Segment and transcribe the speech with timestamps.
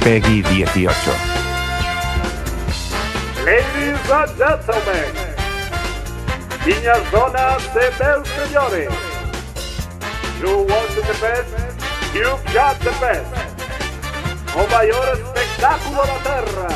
[0.00, 0.88] Peggy 18.
[3.44, 5.12] Ladies and gentlemen,
[6.64, 8.88] niñas, donas e meus señores,
[10.40, 11.52] you want the best,
[12.14, 13.30] you've got the best.
[14.56, 16.68] O maior espectáculo da terra,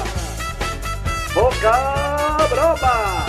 [1.32, 3.23] Poca Broma.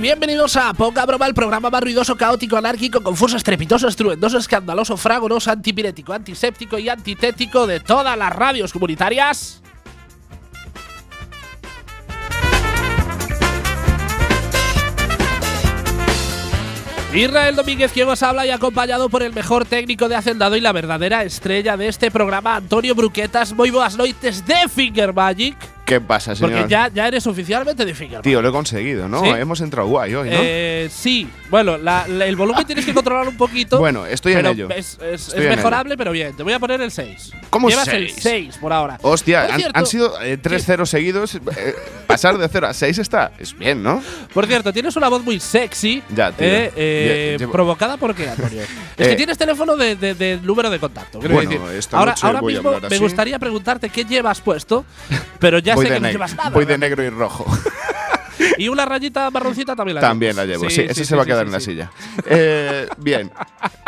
[0.00, 5.50] Bienvenidos a Poca Broma, el programa más ruidoso, caótico, anárquico, confuso, estrepitoso, estruendoso, escandaloso, fragoroso,
[5.50, 9.60] antipirético, antiséptico y antitético de todas las radios comunitarias.
[17.12, 20.72] Israel Domínguez, quien os habla y acompañado por el mejor técnico de Hacendado y la
[20.72, 23.52] verdadera estrella de este programa, Antonio Bruquetas.
[23.52, 25.71] Muy buenas noches de Finger Magic.
[25.84, 26.52] ¿Qué pasa, señor?
[26.52, 29.20] Porque ya, ya eres oficialmente Finger Tío, lo he conseguido, ¿no?
[29.22, 29.28] ¿Sí?
[29.30, 30.36] Hemos entrado guay hoy, ¿no?
[30.40, 33.78] Eh, sí, bueno, la- la- el volumen tienes que controlar un poquito.
[33.78, 34.68] Bueno, estoy en ello.
[34.70, 36.34] Es, es- Estoy es en mejorable, pero bien.
[36.36, 37.32] Te voy a poner el 6.
[37.50, 38.22] ¿Cómo Llevas el seis?
[38.22, 38.98] 6 por ahora.
[39.02, 41.34] Hostia, Por han, cierto- han sido eh, tres ceros seguidos.
[41.34, 41.40] eh,
[42.06, 43.32] pasar de 0 a 6 está.
[43.38, 44.02] Es bien, ¿no?
[44.32, 46.02] Por cierto, tienes una voz muy sexy.
[46.14, 46.46] Ya, tío.
[46.46, 48.62] eh, eh, Lle- llevo- ¿Provocada por qué, Antonio?
[48.96, 51.18] es que Eh, tienes teléfono de, de- de número de contacto.
[51.18, 51.60] Bueno, decir.
[51.76, 53.02] esta ahora noche ahora voy a mismo hablar me así.
[53.04, 54.84] gustaría preguntarte qué llevas puesto,
[55.40, 57.46] pero ya voy sé de negro y rojo.
[58.58, 60.46] Y una rayita marroncita también la También llevas.
[60.48, 60.82] la llevo, sí.
[60.82, 61.66] ese se va a sí, quedar sí, en la sí.
[61.66, 61.90] silla.
[62.26, 63.30] Eh, bien.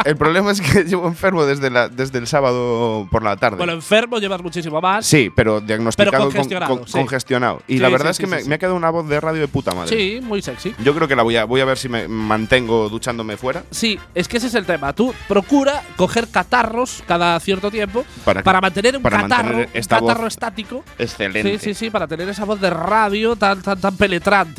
[0.05, 3.56] El problema es que llevo enfermo desde, la, desde el sábado por la tarde.
[3.59, 5.06] Bueno, enfermo llevas muchísimo más.
[5.06, 6.93] sí, pero diagnosticado Pero con- congestionado, con- sí.
[6.93, 7.62] congestionado.
[7.69, 8.49] Y Sí, la sí, verdad sí, es que sí, me, sí.
[8.49, 9.97] me ha quedado una voz de radio de puta madre.
[9.97, 10.75] Sí, muy sexy.
[10.83, 13.65] Yo creo que la voy a, voy a ver si me mantengo duchándome fuera.
[13.71, 14.93] Sí, es que ese es el tema.
[14.93, 19.79] Tú procura coger catarros cada cierto tiempo Para para, mantener un para catarro, mantener un
[19.79, 20.84] esta catarro voz estático.
[20.99, 21.59] Excelente.
[21.59, 23.97] Sí, sí, sí, para tener esa voz de radio tan, tan, tan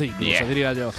[0.04, 0.92] incluso, diría yo.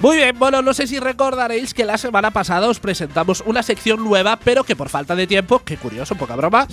[0.00, 4.02] Muy bien, bueno, no sé si recordaréis que la semana pasada os presentamos una sección
[4.02, 6.66] nueva, pero que por falta de tiempo, qué curioso, poca broma,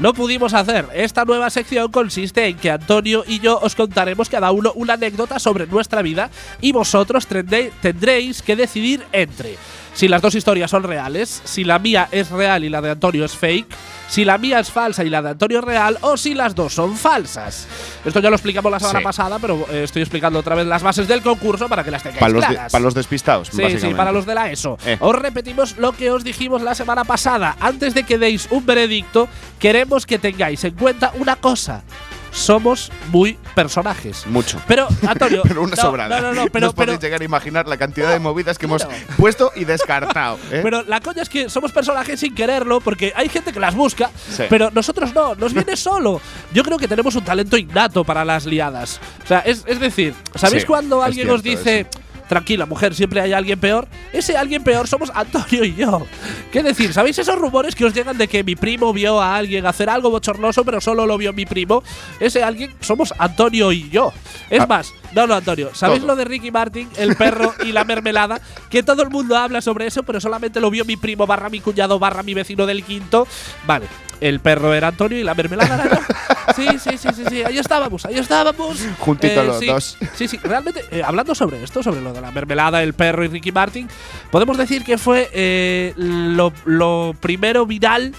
[0.00, 0.86] no pudimos hacer.
[0.94, 5.38] Esta nueva sección consiste en que Antonio y yo os contaremos cada uno una anécdota
[5.38, 6.30] sobre nuestra vida
[6.60, 9.56] y vosotros tendré- tendréis que decidir entre
[9.98, 13.24] si las dos historias son reales, si la mía es real y la de Antonio
[13.24, 13.66] es fake,
[14.08, 16.72] si la mía es falsa y la de Antonio es real o si las dos
[16.72, 17.66] son falsas.
[18.04, 19.04] Esto ya lo explicamos la semana Sí.
[19.04, 22.20] pasada, pero eh, estoy explicando otra vez las bases del concurso para que las tengáis
[22.20, 22.70] Para los, de- claras.
[22.72, 24.78] para los despistados, Sí, sí, para los de la ESO.
[24.86, 24.98] Eh.
[25.00, 27.56] Os repetimos lo que os dijimos la semana pasada.
[27.58, 31.82] Antes de que deis un veredicto, queremos que tengáis en cuenta una cosa.
[32.30, 34.26] Somos muy personajes.
[34.26, 34.60] Mucho.
[34.66, 35.42] Pero, Antonio.
[35.48, 36.20] Pero una no, sobrada.
[36.20, 38.66] No, no, no, pero, os pero, podéis llegar a imaginar la cantidad de movidas que
[38.66, 40.38] hemos puesto y descartado.
[40.50, 40.60] ¿eh?
[40.62, 44.10] pero la coña es que somos personajes sin quererlo, porque hay gente que las busca,
[44.30, 44.44] Sí.
[44.48, 46.20] pero nosotros no, nos viene solo.
[46.52, 49.00] Yo creo que tenemos un talento innato para las liadas.
[49.24, 51.86] O sea, es, es decir, ¿sabéis Sí, cuando alguien os dice,
[52.28, 53.88] tranquila mujer, siempre hay alguien peor?
[54.12, 56.06] Ese alguien peor somos Antonio y yo.
[56.52, 56.92] ¿Qué decir?
[56.92, 60.10] ¿Sabéis esos rumores que os llegan de que mi primo vio a alguien hacer algo
[60.10, 61.82] bochornoso, pero solo lo vio mi primo?
[62.20, 64.12] Ese alguien somos Antonio y yo.
[64.50, 64.66] Es Ah.
[64.66, 66.08] más, no, no, Antonio, ¿sabéis Todo.
[66.08, 68.40] lo de Ricky Martin, el perro y la mermelada?
[68.70, 71.60] Que todo el mundo habla sobre eso, pero solamente lo vio mi primo, barra mi
[71.60, 73.26] cuñado, barra mi vecino del quinto.
[73.66, 73.86] Vale,
[74.20, 76.54] el perro era Antonio y la mermelada era yo.
[76.56, 78.80] Sí, sí, sí, sí, sí, ahí estábamos, ahí estábamos.
[78.98, 79.96] Juntito los sí, dos.
[80.14, 83.28] Sí, sí, realmente, eh, hablando sobre esto, sobre lo de la mermelada, el perro y
[83.28, 83.88] Ricky Martin,
[84.30, 88.14] podemos decir que fue eh, lo, lo primero viral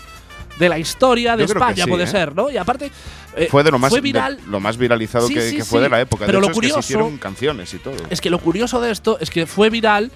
[0.57, 2.07] de la historia de España, sí, puede ¿eh?
[2.07, 2.49] ser, ¿no?
[2.49, 2.91] Y aparte.
[3.35, 4.39] eh, fue de lo más, Fue de- viral.
[4.47, 5.83] lo más viralizado Sí, que, sí, que fue sí.
[5.83, 6.25] de la época.
[6.25, 7.95] Pero de lo hecho, es que curioso- se hicieron canciones y todo.
[8.09, 10.11] Es que lo curioso de esto es que fue viral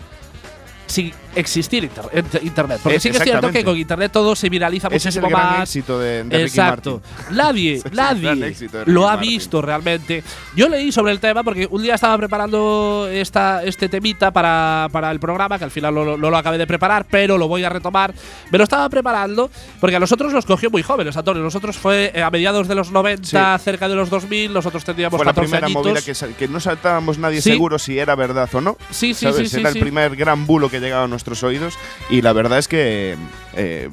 [0.93, 2.79] sin existir inter- ent- internet.
[2.83, 5.21] Porque Eh, sí que es cierto que con internet todo se viraliza Ese es el
[5.23, 5.69] muchísimo gran más.
[5.69, 7.01] éxito de, de Ricky Exacto.
[7.01, 7.35] Martin.
[7.37, 9.29] Nadie, nadie Ricky lo ha Martin.
[9.29, 10.23] visto realmente.
[10.55, 15.09] Yo leí sobre el tema porque un día estaba preparando esta, este temita para, para
[15.11, 17.69] el programa, que al final no, no lo acabé de preparar, pero lo voy a
[17.69, 18.13] retomar.
[18.51, 19.49] Me lo estaba preparando
[19.79, 21.41] porque a nosotros nos cogió muy jóvenes, Antonio.
[21.41, 25.25] Nosotros fue eh, a mediados de los 90, cerca de los 2000, nosotros tendríamos Fue
[25.25, 25.85] la 14 primera añitos.
[25.85, 27.51] movida que, que no saltábamos nadie Sí.
[27.51, 28.77] seguro si era verdad o no.
[28.91, 29.37] Sí, sí, ¿sabes?
[29.49, 29.79] sí, sí, Era sí.
[29.79, 31.77] el primer gran bulo que llegado a nuestros oídos
[32.09, 33.17] y la verdad es que
[33.55, 33.89] eh,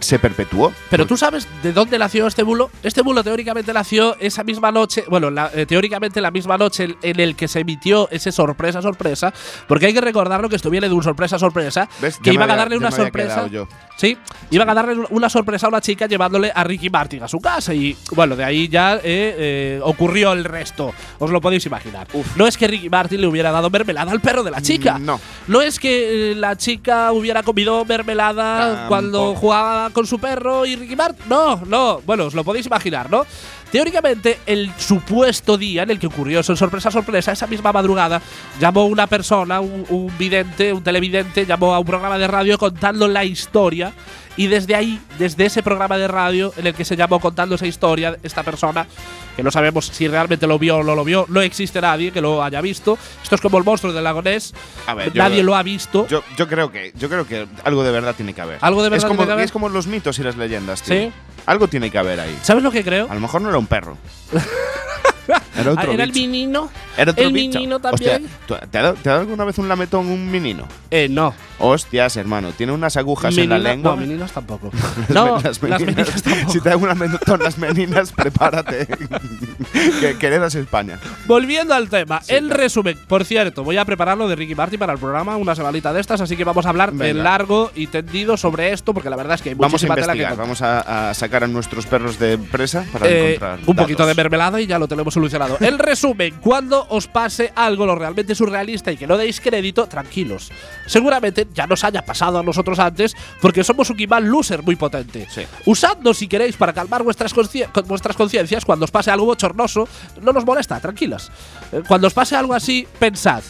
[0.00, 0.72] se perpetuó.
[0.90, 2.70] Pero tú sabes de dónde nació este bulo.
[2.82, 6.96] Este bulo teóricamente nació esa misma noche, bueno, la- eh, teóricamente la misma noche en,
[7.02, 9.32] en el que se emitió ese sorpresa sorpresa,
[9.68, 12.18] porque hay que recordarlo que esto viene de un sorpresa sorpresa, ¿Ves?
[12.18, 13.46] que iban a darle una sorpresa.
[13.48, 13.66] yo.
[13.96, 14.16] Sí,
[14.50, 17.72] iban a darle una sorpresa a una chica llevándole a Ricky Martin a su casa
[17.72, 20.92] y bueno, de ahí ya eh, eh, ocurrió el resto.
[21.18, 22.06] Os lo podéis imaginar.
[22.36, 24.98] No es que Ricky Martin le hubiera dado mermelada al perro de la chica.
[24.98, 25.18] No.
[25.48, 28.85] No es que la chica hubiera comido mermelada Tampoco.
[28.88, 31.24] Cuando jugaba con su perro y Ricky Martin.
[31.28, 32.00] No, no.
[32.04, 33.26] Bueno, os lo podéis imaginar, ¿no?
[33.70, 38.22] Teóricamente, el supuesto día en el que ocurrió eso, sorpresa, sorpresa, esa misma madrugada,
[38.60, 43.08] llamó una persona, un, un vidente, un televidente, llamó a un programa de radio contando
[43.08, 43.92] la historia.
[44.38, 47.66] Y desde ahí, desde ese programa de radio en el que se llamó contando esa
[47.66, 48.86] historia, esta persona,
[49.34, 52.20] que no sabemos si realmente lo vio o no lo vio, no existe nadie que
[52.20, 52.98] lo haya visto.
[53.22, 54.52] Esto es como el monstruo del lago Ness.
[54.86, 56.06] A ver, yo- nadie lo ha visto.
[56.06, 58.58] Yo, yo creo que yo creo que algo de verdad tiene que haber.
[58.60, 59.44] Algo de verdad es como, tiene que haber.
[59.46, 60.94] Es como los mitos y las leyendas, tío.
[60.94, 61.12] Sí.
[61.46, 62.36] Algo tiene que haber ahí.
[62.42, 63.06] ¿Sabes lo que creo?
[63.10, 63.96] A lo mejor no era un perro.
[65.58, 66.68] Era otro Ah, ¿Era el menino?
[66.96, 67.58] Era otro ¿El bicho.
[67.58, 68.26] menino también?
[68.46, 70.66] ¿tú- ¿te, ha dado, te ha dado alguna vez un lametón un menino?
[70.90, 71.34] Eh, no.
[71.58, 72.52] Hostias, hermano.
[72.52, 73.92] Tiene unas agujas en la lengua.
[73.92, 74.70] No, meninos tampoco.
[75.08, 76.52] Las no, las meninas tampoco.
[76.52, 78.86] Si te dan una lametón las meninas, prepárate.
[80.00, 80.98] que, que heredas España.
[81.26, 82.62] Volviendo al tema, Sí, el claro.
[82.62, 82.98] resumen.
[83.08, 86.20] Por cierto, voy a prepararlo de Ricky Martin para el programa, una semanita de estas,
[86.20, 89.42] así que vamos a hablar de largo y tendido sobre esto, porque la verdad es
[89.42, 90.28] que hay Vamos a que investigar.
[90.30, 90.36] contar.
[90.36, 93.58] Vamos a, a sacar a nuestros perros de presa para Eh, encontrar.
[93.66, 95.45] un poquito de mermelada y ya lo tenemos solucionado.
[95.60, 100.50] El resumen, cuando os pase algo lo realmente surrealista y que no deis crédito, tranquilos.
[100.86, 105.26] Seguramente ya nos haya pasado a nosotros antes porque somos un Kimal loser muy potente.
[105.30, 105.42] Sí.
[105.64, 109.88] Usadlo si queréis para calmar vuestras conciencias cuando os pase algo bochornoso.
[110.20, 111.30] No nos molesta, tranquilas.
[111.72, 113.42] Eh, Cuando os pase algo así, pensad.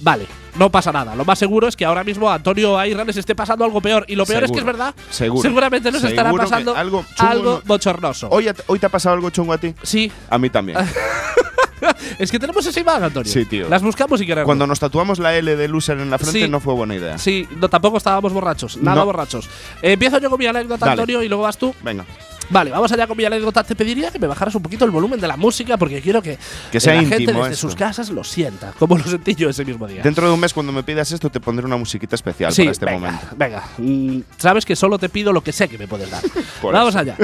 [0.00, 1.14] Vale, no pasa nada.
[1.16, 4.04] Lo más seguro es que ahora mismo a Antonio Ayrán les esté pasando algo peor.
[4.08, 4.94] Y lo peor es que es verdad.
[5.10, 5.42] Seguro.
[5.42, 8.28] Seguramente nos estará Seguro que pasando algo chungo algo no- bochornoso.
[8.30, 9.74] ¿Hoy, te- ¿Hoy te ha pasado algo chungo a ti?
[9.82, 10.78] Sí, A mí también.
[12.18, 13.32] es que tenemos esa imagen, Antonio.
[13.32, 13.68] Sí, tío.
[13.68, 14.46] Las buscamos y queremos.
[14.46, 16.48] Cuando nos tatuamos la L de loser en la frente Sí.
[16.48, 17.18] no fue buena idea.
[17.18, 18.76] Sí, no, tampoco estábamos borrachos.
[18.78, 19.06] Nada No.
[19.06, 19.46] borrachos.
[19.82, 20.92] Eh, empiezo yo con mi anécdota, Dale.
[21.02, 21.74] Antonio, y luego vas tú.
[21.82, 22.04] Venga.
[22.50, 23.62] Vale, vamos allá con mi anécdota.
[23.62, 26.38] Te pediría que me bajaras un poquito el volumen de la música porque quiero que,
[26.72, 27.56] Que sea la gente desde esto.
[27.56, 30.02] sus casas lo sienta, como lo sentí yo ese mismo día.
[30.02, 32.72] Dentro de un mes, cuando me pidas esto, te pondré una musiquita especial Sí, para
[32.72, 33.26] este venga, momento.
[33.36, 36.22] Venga, Mm, sabes que solo te pido lo que sé que me puedes dar.
[36.62, 37.16] Por Vamos allá.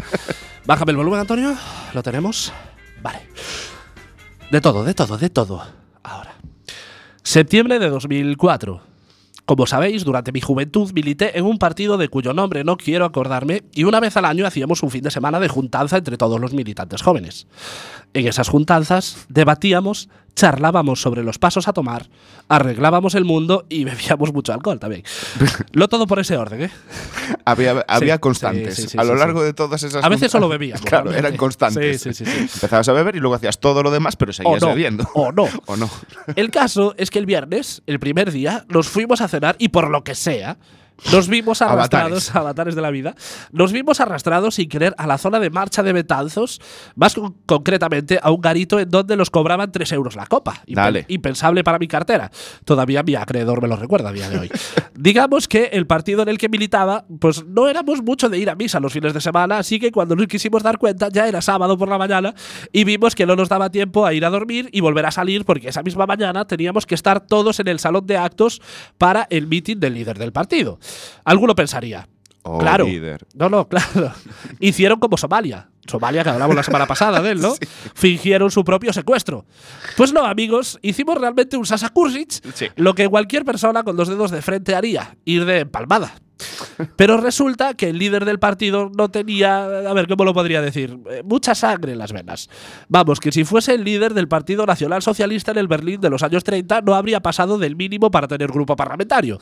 [0.67, 1.55] Bájame el volumen, Antonio.
[1.93, 2.53] Lo tenemos.
[3.03, 3.21] Vale.
[4.51, 5.67] De todo, de todo, de todo.
[6.03, 6.35] Ahora.
[7.23, 8.81] Septiembre de 2004.
[9.47, 13.63] Como sabéis, durante mi juventud milité en un partido de cuyo nombre no quiero acordarme
[13.75, 16.55] y una vez al año hacíamos un fin de semana de juntanza entre todos los
[16.55, 17.47] militantes jóvenes.
[18.15, 22.09] En esas juntanzas debatíamos, charlábamos sobre los pasos a tomar,
[22.49, 25.03] arreglábamos el mundo y bebíamos mucho alcohol también.
[25.73, 26.71] Lo todo por ese orden, ¿eh?
[27.45, 28.75] Había, había Sí, constantes.
[28.77, 30.05] sí, sí, sí, a lo largo de todas esas.
[30.05, 30.81] A veces solo bebíamos.
[30.85, 31.27] Claro, realmente.
[31.29, 32.01] eran constantes.
[32.03, 32.39] Sí, sí, sí, sí.
[32.55, 35.09] Empezabas a beber y luego hacías todo lo demás, pero seguías no, bebiendo.
[35.15, 35.49] o no.
[35.67, 35.91] o no.
[36.37, 39.91] El caso es que el viernes, el primer día, nos fuimos a cenar y por
[39.91, 40.57] lo que sea,
[41.13, 42.37] nos vimos arrastrados, Avatares.
[42.37, 43.15] avatares de la vida,
[43.53, 46.61] nos vimos arrastrados sin querer a la zona de marcha de Betanzos,
[46.95, 50.63] más con- concretamente a un garito en donde los cobraban 3 euros la copa.
[50.67, 51.05] Dale.
[51.09, 52.31] Impensable para mi cartera.
[52.65, 54.51] Todavía mi acreedor me lo recuerda a día de hoy.
[54.95, 58.55] Digamos que el partido en el que militaba, pues no éramos mucho de ir a
[58.55, 61.77] misa los fines de semana, así que cuando nos quisimos dar cuenta ya era sábado
[61.77, 62.35] por la mañana
[62.73, 65.45] y vimos que no nos daba tiempo a ir a dormir y volver a salir
[65.45, 68.63] porque esa misma mañana teníamos que estar todos en el salón de actos
[68.99, 70.79] para el meeting del líder del partido.
[71.25, 72.09] Alguno pensaría,
[72.47, 72.85] Oh, claro.
[72.85, 73.27] líder.
[73.35, 74.13] No, no, claro.
[74.61, 75.71] Hicieron como Somalia.
[75.87, 77.55] Somalia, que hablamos la semana pasada de él, ¿no?
[77.95, 79.47] Fingieron su propio secuestro.
[79.97, 82.67] Pues no, amigos, hicimos realmente un Sasa Kursic, Sí.
[82.77, 86.15] lo que cualquier persona con dos dedos de frente haría, ir de empalmada.
[86.97, 90.99] Pero resulta que el líder del partido no tenía, a ver, ¿cómo lo podría decir?
[91.11, 92.49] Eh, mucha sangre en las venas.
[92.89, 96.23] Vamos, que si fuese el líder del Partido Nacional Socialista en el Berlín de los
[96.23, 99.39] años 30, no habría pasado del mínimo para tener grupo parlamentario.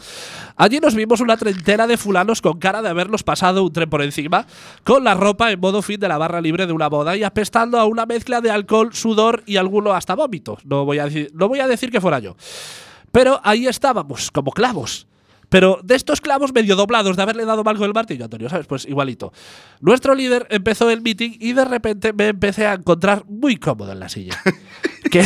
[0.57, 4.03] Allí nos vimos una treintena de fulanos con cara de haberlos pasado un tren por
[4.03, 4.47] encima,
[4.85, 7.79] con la ropa en modo fin de la barra libre de una boda y apestando
[7.79, 10.59] a una mezcla de alcohol, sudor y alguno hasta vómito.
[10.65, 12.37] No voy a decir, no voy a decir que fuera yo.
[13.11, 15.07] Pero ahí estábamos, como clavos.
[15.53, 18.67] Pero de estos clavos medio doblados de haberle dado mal con el martillo, Antonio, ¿sabes?
[18.67, 19.35] Pues igualito.
[19.81, 24.01] Nuestro líder empezó el meeting y de repente me empecé a encontrar muy cómodo en
[24.01, 24.33] la silla.
[25.11, 25.23] que,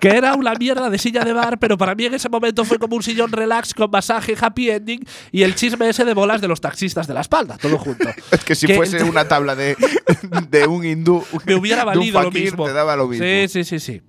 [0.00, 2.80] que era una mierda de silla de bar, pero para mí en ese momento fue
[2.80, 6.48] como un sillón relax con masaje, happy ending y el chisme ese de bolas de
[6.48, 8.08] los taxistas de la espalda, todo junto.
[8.32, 9.76] Es que si Que- fuese una tabla de,
[10.50, 11.22] de un hindú.
[11.46, 12.66] me hubiera de un valido lo fakir, mismo.
[12.66, 13.24] Te daba lo mismo.
[13.24, 14.02] Sí, sí, sí, sí.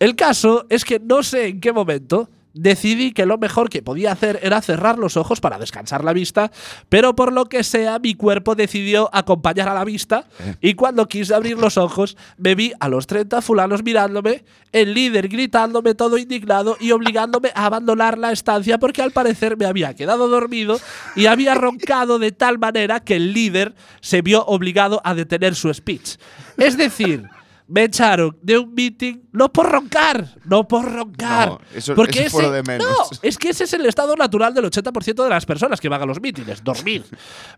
[0.00, 4.12] El caso es que no sé en qué momento decidí que lo mejor que podía
[4.12, 6.50] hacer era cerrar los ojos para descansar la vista,
[6.88, 10.24] pero por lo que sea mi cuerpo decidió acompañar a la vista
[10.60, 15.28] y cuando quise abrir los ojos me vi a los 30 fulanos mirándome, el líder
[15.28, 20.28] gritándome todo indignado y obligándome a abandonar la estancia porque al parecer me había quedado
[20.28, 20.80] dormido
[21.16, 25.72] y había roncado de tal manera que el líder se vio obligado a detener su
[25.72, 26.16] speech.
[26.56, 27.24] Es decir,
[27.68, 31.48] me echaron de un meeting no por roncar, no por roncar.
[31.50, 32.86] No, eso- porque eso fue ese- lo de menos.
[32.88, 36.02] No, es que ese es el estado natural del 80% de las personas que van
[36.02, 37.04] a los mítines, dormir.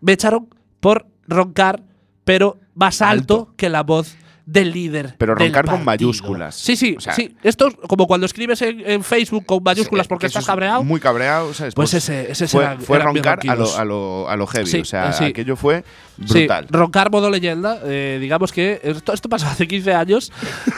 [0.00, 0.48] Me echaron
[0.80, 1.82] por roncar,
[2.24, 3.54] pero más alto, Alto.
[3.56, 4.16] que la voz
[4.52, 5.14] del líder.
[5.18, 6.54] Pero del roncar con mayúsculas.
[6.56, 7.36] Sí, sí, O sea- sí.
[7.42, 10.82] Esto es como cuando escribes en, en Facebook con mayúsculas porque estás es cabreado.
[10.82, 11.74] Muy cabreado, ¿sabes?
[11.74, 12.66] Pues ese- ese fue,
[12.98, 14.66] roncar a lo, a, lo, a lo heavy.
[14.66, 15.24] Sí, o sea, sí.
[15.24, 15.84] aquello fue
[16.16, 16.66] brutal.
[16.68, 17.78] Sí, roncar modo leyenda.
[17.84, 20.32] eh, digamos que esto, esto pasó hace 15 años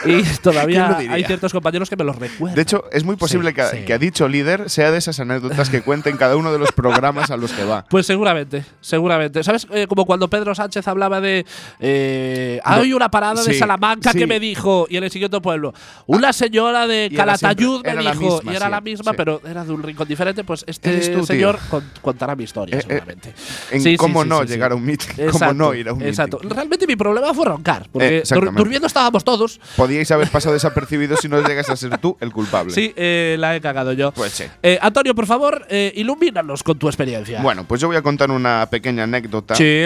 [0.05, 2.55] y ¿Quién todavía hay ciertos compañeros que me los recuerdan.
[2.55, 5.81] De hecho, es muy posible que, que a dicho líder sea de esas anécdotas que
[5.81, 7.85] cuente en cada uno de los programas a los que va.
[7.89, 9.43] Pues seguramente, seguramente.
[9.43, 9.67] ¿Sabes?
[9.71, 11.45] Eh, como cuando Pedro Sánchez hablaba de.
[11.79, 14.17] eh, hay una parada de Salamanca sí.
[14.19, 15.73] que me dijo, y en el siguiente pueblo.
[16.05, 19.17] Una señora de Calatayud siempre- me la dijo, misma y era la siempre, misma, sí.
[19.17, 20.43] pero era de un rincón diferente.
[20.43, 23.33] Pues este tú, señor con- contará mi historia, Eh, eh, seguramente.
[23.71, 24.53] En Sí, sí, cómo sí, no sí, sí.
[24.53, 26.37] llegar a un meeting, cómo Exacto, no ir a un Exacto.
[26.37, 26.55] meeting.
[26.55, 28.57] Realmente mi problema fue roncar, Eh, porque dur- exactamente.
[28.59, 29.59] durmiendo estábamos todos.
[29.75, 32.73] Podíais haber pasado desapercibido si no llegas a ser tú el culpable.
[32.73, 34.11] Sí, eh, la he cagado yo.
[34.11, 34.43] Pues sí.
[34.61, 37.41] Eh, Antonio, por favor, eh, ilumínanos con tu experiencia.
[37.41, 39.85] Bueno, pues yo voy a contar una pequeña anécdota Sí.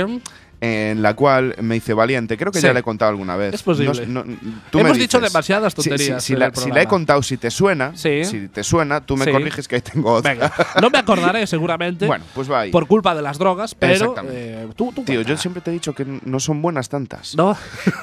[0.62, 2.36] En la cual me hice valiente.
[2.38, 2.66] Creo que Sí.
[2.68, 3.54] ya la he contado alguna vez.
[3.54, 4.08] Es posible.
[4.08, 4.38] No- no-
[4.72, 5.32] tú me Hemos dicho dices.
[5.34, 8.26] demasiadas Si- si- tonterías Si, en la, si la he contado, si te suena, Sí.
[8.26, 9.32] si te suena, tú me Sí.
[9.32, 10.32] corriges que ahí tengo otra.
[10.34, 12.72] Venga, no me acordaré seguramente Bueno, pues va ahí.
[12.72, 15.94] por culpa de las drogas, pero eh, tú, tú Tío, yo siempre te he dicho
[15.94, 17.36] que no son buenas tantas.
[17.36, 17.56] No,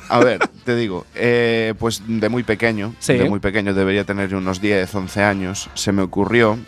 [0.09, 4.61] A ver, te digo, eh, pues de muy pequeño, de muy pequeño, debería tener unos
[4.61, 6.59] 10, 11 años, se me ocurrió,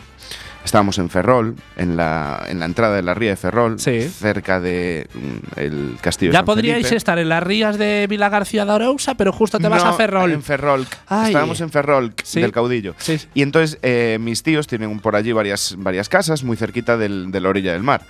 [0.67, 4.01] estábamos en Ferrol, en la, en la entrada de la ría de Ferrol, Sí.
[4.09, 6.95] cerca de mm, el castillo de ya San podríais Felipe.
[6.97, 10.31] estar en las rías de Vila García de Arousa, pero justo te vas a Ferrol.
[10.31, 10.85] En Ferrol.
[11.07, 11.27] Ay.
[11.27, 12.41] Estábamos en Ferrol, Sí.
[12.41, 12.93] del caudillo.
[12.97, 13.17] Sí.
[13.33, 17.39] Y entonces eh, mis tíos tienen por allí varias, varias casas muy cerquita del- de
[17.39, 18.01] la orilla del mar.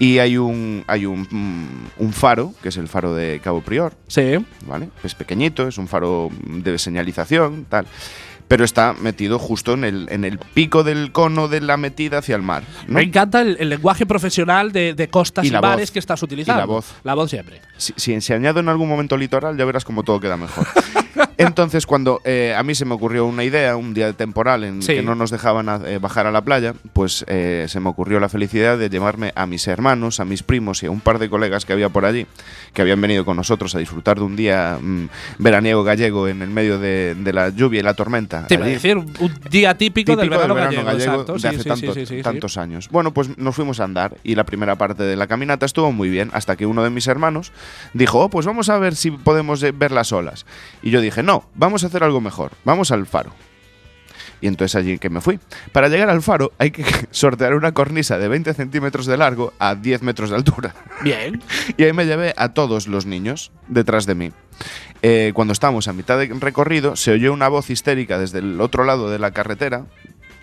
[0.00, 3.94] Y hay un, hay un, mm, un faro, que es el faro de Cabo Prior,
[4.06, 4.38] Sí.
[4.66, 4.90] ¿vale?
[5.02, 7.84] Es pequeñito, es un faro de señalización, tal.
[8.48, 12.34] Pero está metido justo en el, en el pico del cono de la metida hacia
[12.34, 12.64] el mar.
[12.86, 12.94] ¿no?
[12.94, 15.90] Me encanta el, el lenguaje profesional de, de costas y, bares voz.
[15.92, 16.58] que estás utilizando.
[16.58, 16.94] Y la voz.
[17.04, 17.60] La voz siempre.
[17.76, 20.66] Si, si, si añado en algún momento litoral, ya verás cómo todo queda mejor.
[21.38, 24.94] Entonces, cuando eh, a mí se me ocurrió una idea, un día temporal en Sí.
[24.94, 28.18] que no nos dejaban a- eh, bajar a la playa, pues eh, se me ocurrió
[28.20, 31.28] la felicidad de llevarme a mis hermanos, a mis primos y a un par de
[31.30, 32.26] colegas que había por allí,
[32.74, 36.50] que habían venido con nosotros a disfrutar de un día mm, veraniego gallego en el
[36.50, 38.46] medio de, de la lluvia y la tormenta.
[38.46, 39.12] Te iba a decir, un,
[39.50, 40.54] día típico, del Típico verano,
[40.84, 40.90] gallego.
[40.90, 41.32] exacto.
[41.34, 42.88] de Sí, hace tanto- sí, tantos años.
[42.90, 46.08] Bueno, pues nos fuimos a andar y la primera parte de la caminata estuvo muy
[46.08, 47.52] bien hasta que uno de mis hermanos
[47.94, 50.44] dijo, oh, pues vamos a ver si podemos eh, ver las olas.
[50.82, 53.30] Y yo dije, no, vamos a hacer algo mejor, vamos al faro.
[54.40, 55.38] Y entonces allí que me fui.
[55.72, 59.74] Para llegar al faro hay que sortear una cornisa de 20 centímetros de largo a
[59.74, 60.74] 10 metros de altura.
[61.02, 61.42] Bien.
[61.76, 64.30] Y ahí me llevé a todos los niños detrás de mí.
[65.02, 68.84] Eh, cuando estábamos a mitad de recorrido, se oyó una voz histérica desde el otro
[68.84, 69.86] lado de la carretera,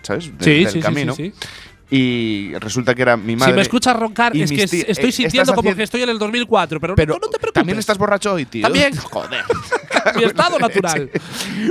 [0.02, 0.30] ¿sabes?
[0.38, 1.14] De- Sí, del sí, camino.
[1.14, 1.46] sí, sí.
[1.90, 3.52] Y resulta que era mi madre.
[3.52, 6.80] Si me escuchas roncar, es que estoy eh, sintiendo como que estoy en el 2004,
[6.80, 7.52] pero, Pero no, no te preocupes.
[7.52, 8.62] también estás borracho hoy, tío.
[8.62, 9.44] También, joder.
[10.16, 11.10] Mi estado natural.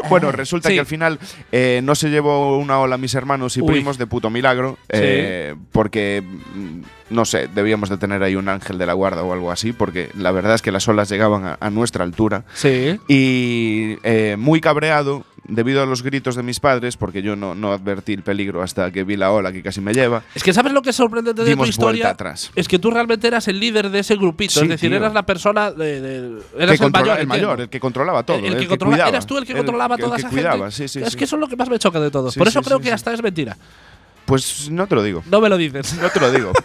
[0.10, 0.76] Bueno, resulta Sí.
[0.76, 1.20] que al final
[1.52, 3.68] eh, no se llevó una ola a mis hermanos y Uy.
[3.74, 6.82] primos de puto milagro, eh, porque, mm,
[7.14, 10.10] no sé, debíamos de tener ahí un ángel de la guarda o algo así, porque
[10.18, 12.46] la verdad es que las olas llegaban a- a nuestra altura.
[12.54, 13.00] Sí.
[13.08, 17.72] Y eh, muy cabreado, debido a los gritos de mis padres, porque yo no, no
[17.72, 20.74] advertí el peligro hasta que vi la ola que casi me lleva, Es que sabes
[20.74, 22.10] lo que es sorprendente de tu historia.
[22.10, 22.52] atrás.
[22.56, 24.98] Es que tú realmente eras el líder de ese grupito, Sí, es decir, tío.
[24.98, 28.38] eras la persona de, de- Que eras el mayor, el mayor, el que controlaba todo.
[28.38, 29.10] El, que controla- cuidaba.
[29.10, 30.88] eras tú el que controlaba toda esa cuidaba, gente.
[30.88, 32.32] sí, sí, es que eso es lo que más me choca de todo.
[32.32, 33.58] Por eso creo que hasta es mentira.
[34.26, 35.24] Pues no te lo digo.
[35.30, 35.94] No me lo dices.
[36.02, 36.52] No te lo digo.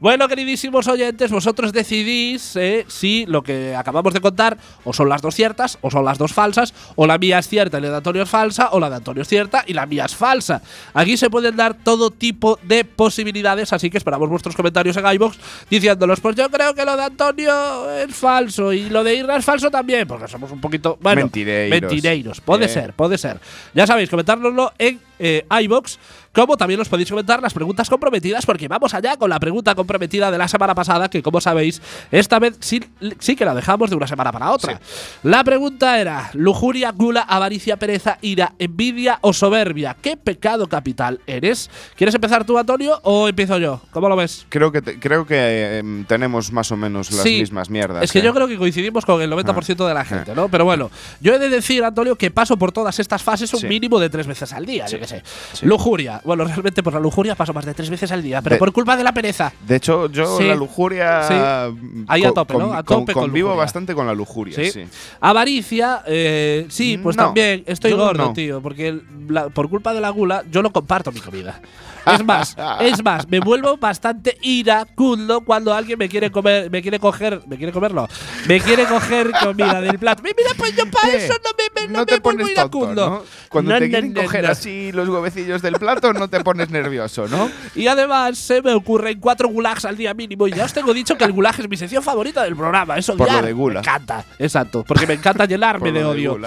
[0.00, 5.22] Bueno, queridísimos oyentes, vosotros decidís eh, si lo que acabamos de contar o son las
[5.22, 7.96] dos ciertas o son las dos falsas, o la mía es cierta y la de
[7.96, 10.60] Antonio es falsa, o la de Antonio es cierta y la mía es falsa.
[10.92, 15.38] Aquí se pueden dar todo tipo de posibilidades, así que esperamos vuestros comentarios en iBox
[15.70, 19.44] diciéndolos, pues yo creo que lo de Antonio es falso y lo de Irra es
[19.44, 21.80] falso también, porque somos un poquito, bueno, Mentireiros.
[21.80, 22.40] mentireiros.
[22.42, 22.68] Puede Eh.
[22.68, 23.40] ser, puede ser.
[23.74, 25.98] Ya sabéis, comentárnoslo en eh, iBox,
[26.36, 30.30] como también os podéis comentar las preguntas comprometidas, porque vamos allá con la pregunta comprometida
[30.30, 31.80] de la semana pasada, que como sabéis,
[32.12, 32.84] esta vez sí,
[33.18, 34.78] sí que la dejamos de una semana para otra.
[35.22, 39.96] La pregunta era: lujuria, gula, avaricia, pereza, ira, envidia o soberbia.
[40.00, 41.70] ¿Qué pecado capital eres?
[41.96, 43.80] ¿Quieres empezar tú, Antonio, o empiezo yo?
[43.90, 44.44] ¿Cómo lo ves?
[44.50, 48.04] Creo que, te- creo que em, tenemos más o menos las Sí, mismas mierdas.
[48.04, 48.22] Es que ¿eh?
[48.22, 50.48] yo creo que coincidimos con el 90% de la gente, ¿no?
[50.50, 50.90] Pero bueno,
[51.20, 53.66] yo he de decir, Antonio, que paso por todas estas fases un Sí.
[53.68, 55.22] mínimo de tres veces al día, yo qué sé.
[55.62, 56.20] Lujuria.
[56.26, 58.72] Bueno, realmente por la lujuria paso más de tres veces al día, pero De- por
[58.72, 59.52] culpa de la pereza.
[59.66, 60.44] De hecho, yo Sí.
[60.44, 61.22] la lujuria.
[61.22, 61.34] Sí.
[61.34, 62.74] mm, Ahí a tope, ¿no?
[62.74, 64.70] A tope con convivo bastante con la lujuria, Sí.
[64.72, 64.84] sí.
[65.20, 68.32] Avaricia, eh, sí, pues No, también estoy gordo, no.
[68.32, 71.60] tío, porque la- por culpa de la gula yo no comparto mi comida.
[72.06, 76.98] Es más, es más, me vuelvo bastante iracundo cuando alguien me quiere comer, me quiere
[76.98, 78.08] coger, me quiere comerlo,
[78.46, 80.22] me quiere coger comida del plato.
[80.22, 82.78] Mira, pues yo para Eh, eso no me, me- no me te vuelvo pones tonto,
[82.78, 83.10] iracundo.
[83.10, 83.22] ¿no?
[83.48, 84.50] Cuando No, te no, quieren no, coger no.
[84.50, 87.50] así los huevecillos del plato, no te pones nervioso, ¿no?
[87.74, 90.46] Y además se me ocurren cuatro gulags al día mínimo.
[90.48, 92.96] Y ya os tengo dicho que el gulag es mi sección favorita del programa.
[92.96, 93.44] Es Por lo odiar.
[93.44, 93.74] de gula.
[93.74, 94.24] Me encanta.
[94.38, 94.84] Exacto.
[94.86, 96.38] Porque me encanta llenarme de odio.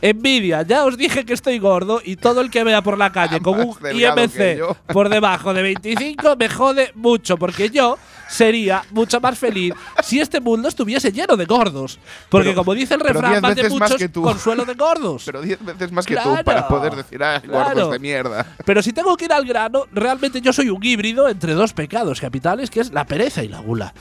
[0.00, 0.62] Envidia.
[0.62, 3.60] Ya os dije que estoy gordo y todo el que vea por la calle con
[3.60, 4.60] un IMC.
[5.08, 7.36] Por debajo de 25 me jode mucho.
[7.36, 7.98] Porque yo
[8.28, 9.72] sería mucho más feliz
[10.02, 11.98] si este mundo estuviese lleno de gordos.
[12.28, 14.22] Porque Pero- como dice el refrán, más de más muchos que tú.
[14.22, 15.22] consuelo de gordos.
[15.24, 17.64] Pero diez veces más que Claro, tú para poder decir, ah, claro.
[17.74, 18.46] gordos de mierda.
[18.64, 22.20] Pero si tengo que ir al grano, realmente yo soy un híbrido entre dos pecados
[22.20, 23.94] capitales, que es la pereza y la gula.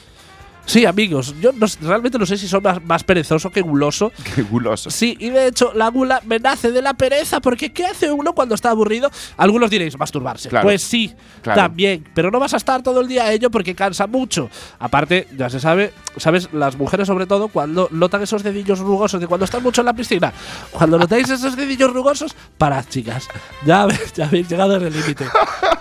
[0.68, 4.12] Sí, amigos, yo no realmente no sé si soy más, más perezoso que guloso.
[4.36, 4.92] Qué guloso.
[4.92, 8.34] Sí, y de hecho la gula me nace de la pereza, porque ¿qué hace uno
[8.34, 9.10] cuando está aburrido?
[9.38, 10.50] Algunos diréis, masturbarse.
[10.50, 10.66] Claro.
[10.68, 11.62] Pues sí, Claro.
[11.62, 14.50] también, pero no vas a estar todo el día a ello porque cansa mucho.
[14.78, 19.28] Aparte, ya se sabe, sabes, las mujeres sobre todo, cuando notan esos dedillos rugosos de
[19.28, 20.34] cuando están mucho en la piscina,
[20.72, 23.30] cuando notáis esos dedillos rugosos, parad, chicas.
[23.66, 25.26] Ya, habéis- ya habéis llegado al límite.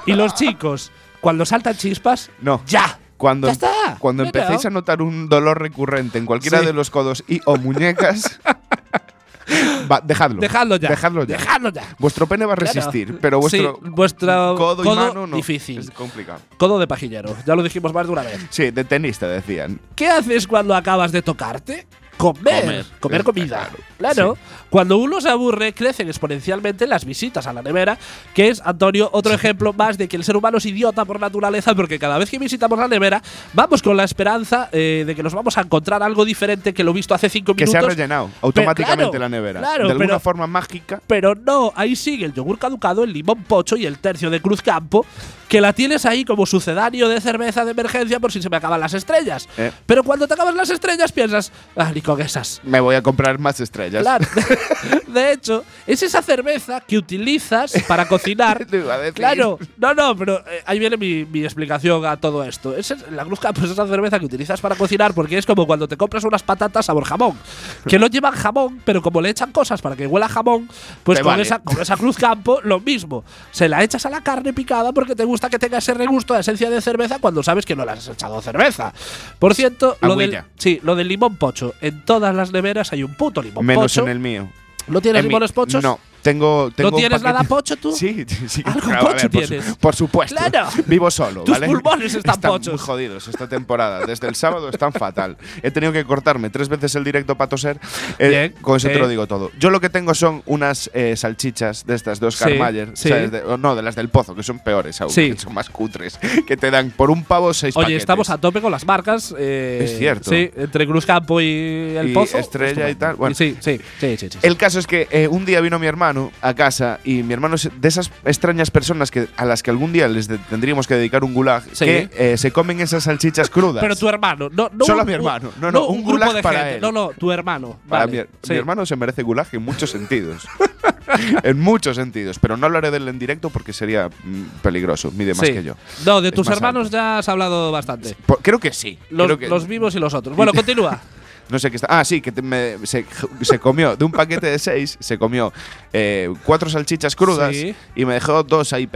[0.06, 2.62] Y los chicos, cuando saltan chispas, No.
[2.68, 3.00] ya.
[3.16, 3.96] Cuando, Ya está.
[3.98, 4.38] cuando Claro.
[4.38, 6.66] empecéis a notar un dolor recurrente en cualquiera Sí.
[6.66, 8.38] de los codos y o muñecas,
[9.90, 10.40] va, dejadlo.
[10.40, 10.88] Dejadlo ya.
[10.88, 11.36] Dejadlo ya.
[11.36, 11.82] Dejadlo ya.
[11.98, 12.72] Vuestro pene va a Claro.
[12.72, 15.36] resistir, pero vuestro, Sí, vuestro codo, y codo mano no.
[15.36, 15.78] difícil.
[15.78, 16.40] Es complicado.
[16.58, 18.44] Codo de pajillero, ya lo dijimos más de una vez.
[18.50, 19.80] Sí, de tenista decían.
[19.94, 21.86] ¿Qué haces cuando acabas de tocarte?
[22.16, 22.62] Comer.
[22.62, 22.86] Comer.
[23.00, 23.68] Comer, comida.
[23.98, 24.36] claro, Claro.
[24.70, 27.98] Cuando uno se aburre, crecen exponencialmente las visitas a la nevera,
[28.34, 31.74] que es, Antonio, otro ejemplo más de que el ser humano es idiota por naturaleza,
[31.74, 35.34] porque cada vez que visitamos la nevera, vamos con la esperanza eh, de que nos
[35.34, 37.80] vamos a encontrar algo diferente que lo visto hace cinco Que minutos.
[37.80, 39.60] se ha rellenado automáticamente claro, la nevera.
[39.60, 41.00] claro, de alguna pero- forma mágica.
[41.06, 44.62] Pero no, ahí sigue el yogur caducado, el limón pocho y el tercio de Cruz
[44.62, 45.06] Campo,
[45.48, 48.80] que la tienes ahí como sucedáneo de cerveza de emergencia por si se me acaban
[48.80, 49.48] las estrellas.
[49.56, 49.70] Eh.
[49.86, 52.60] Pero cuando te acaban las estrellas piensas, ah, ni con esas.
[52.64, 54.02] Me voy a comprar más estrellas.
[54.02, 54.26] Claro.
[55.06, 58.64] De hecho, es esa cerveza que utilizas para cocinar.
[58.70, 59.14] Te iba a decir.
[59.14, 62.76] Claro, no, no, pero eh, ahí viene mi, mi explicación a todo esto.
[62.76, 65.88] Es la Cruz Campo es esa cerveza que utilizas para cocinar porque es como cuando
[65.88, 67.38] te compras unas patatas sabor jamón,
[67.86, 70.68] que no llevan jamón, pero como le echan cosas para que huela jamón,
[71.02, 71.42] pues con, vale.
[71.42, 73.24] esa, con esa Cruz Campo lo mismo.
[73.50, 76.40] Se la echas a la carne picada porque te gusta que tenga ese regusto de
[76.40, 78.92] esencia de cerveza cuando sabes que no le has echado cerveza.
[79.38, 81.74] Por cierto, lo del, sí, lo del limón pocho.
[81.80, 84.02] En todas las neveras hay un puto limón Menos pocho.
[84.02, 84.48] en el mío.
[84.88, 85.82] ¿No tienes En mi- limones pochos?
[85.82, 85.98] No,
[86.30, 86.70] tengo.
[86.74, 87.92] tengo ¿No tienes nada pocho tú?
[87.92, 88.62] Sí, sí.
[88.64, 89.76] Algo claro, pocho por su- tienes.
[89.76, 90.36] Por supuesto.
[90.36, 90.68] Claro.
[90.86, 91.66] Vivo solo, Tus ¿vale?
[91.66, 92.74] pulmones están pochos.
[92.74, 94.04] muy jodidos esta temporada.
[94.06, 95.36] Desde el sábado están fatal.
[95.62, 97.78] He tenido que cortarme tres veces el directo para toser.
[98.18, 98.94] Eh, Bien, con eso sí.
[98.94, 99.50] te lo digo todo.
[99.58, 102.90] Yo lo que tengo son unas eh, salchichas de estas de Oscar Sí, Mayer.
[102.94, 103.08] sí.
[103.08, 103.30] ¿sabes?
[103.30, 105.10] De- no, de las del pozo, que son peores aún.
[105.10, 105.30] Sí.
[105.32, 106.18] que son más cutres.
[106.46, 108.02] Que te dan por un pavo seis Oye, paquetes.
[108.02, 109.34] estamos a tope con las marcas.
[109.38, 110.30] eh, Es cierto.
[110.30, 112.38] Sí, entre Cruz Campo y el Y Pozo.
[112.38, 113.34] Estrella y tal, bueno.
[113.34, 114.38] sí, sí, sí, sí, sí.
[114.42, 117.54] El caso es que eh, un día vino mi hermano a casa y mi hermano
[117.56, 121.24] es de esas extrañas personas que a las que algún día les tendríamos que dedicar
[121.24, 121.84] un gulag Sí.
[121.84, 123.80] que eh, se comen esas salchichas crudas.
[123.82, 125.50] Pero tu hermano, no, no Solo un- mi hermano.
[125.60, 126.74] No, no, un grupo gulag de para gente.
[126.76, 126.80] él.
[126.80, 127.78] No, no, tu hermano.
[127.88, 128.52] Para vale, mi, sí.
[128.52, 130.46] mi hermano se merece gulag en muchos sentidos.
[131.42, 132.38] en muchos sentidos.
[132.38, 135.10] Pero no hablaré de él en directo porque sería mm, peligroso.
[135.12, 135.52] Mide más Sí.
[135.52, 135.74] que yo.
[136.04, 136.96] No, de Es tus hermanos alto.
[136.96, 138.16] ya has hablado bastante.
[138.42, 138.98] Creo que sí.
[139.10, 140.36] Los, que- los vivos y los otros.
[140.36, 141.00] Bueno, continúa.
[141.48, 141.86] No sé qué está.
[141.88, 143.06] Ah, sí, que te- me- se,
[143.42, 145.52] se comió de un paquete de seis, se comió
[145.92, 147.74] eh, cuatro salchichas crudas Sí.
[147.94, 148.88] y me dejó dos ahí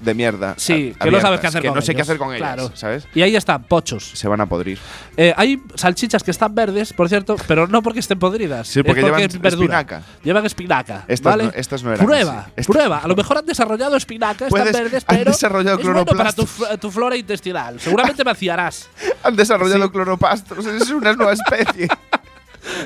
[0.00, 0.54] de mierda.
[0.56, 2.38] Sí, a- que no sabes qué hacer que con no sé qué hacer con ellas,
[2.38, 2.72] Claro.
[2.74, 3.06] ¿sabes?
[3.14, 4.10] Y ahí están, pochos.
[4.14, 4.78] Se van a podrir.
[5.16, 8.68] Eh, hay salchichas que están verdes, por cierto, pero no porque estén podridas.
[8.68, 10.02] Sí, porque es llevan es espinaca.
[10.22, 11.04] Llevan espinaca.
[11.08, 11.44] Estas ¿vale?
[11.44, 12.66] no- estas no eran Prueba, así.
[12.72, 12.98] Prueba.
[12.98, 15.30] A lo mejor han desarrollado espinaca, están verdes, han pero.
[15.32, 16.46] desarrollado es bueno para tu,
[16.80, 17.80] tu flora intestinal.
[17.80, 18.88] Seguramente vaciarás.
[19.22, 19.90] Han desarrollado Sí.
[19.90, 20.64] cloropastos.
[20.66, 21.88] Es una nueva especie.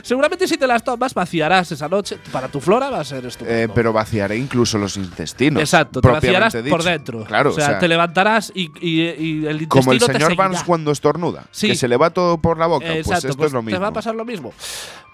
[0.02, 2.18] Seguramente si te las tomas vaciarás esa noche.
[2.32, 3.58] Para tu flora va a ser estupendo.
[3.58, 5.60] Eh, pero vaciaré incluso los intestinos.
[5.62, 7.24] Exacto, te vaciarás por dentro.
[7.24, 10.34] Claro, o sea, te levantarás y, y- y el intestino como el te señor seguirá.
[10.44, 11.68] Barnes cuando estornuda, Sí.
[11.68, 12.86] que se le va todo por la boca.
[12.86, 13.76] Exacto, pues esto pues es lo mismo.
[13.78, 14.52] Te va a pasar lo mismo.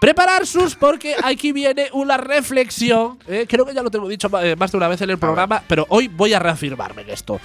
[0.01, 3.19] Preparar sus porque aquí viene una reflexión.
[3.27, 5.63] eh, creo que ya lo tengo dicho eh, más de una vez en el programa,
[5.69, 7.41] pero hoy voy a reafirmarme en esto.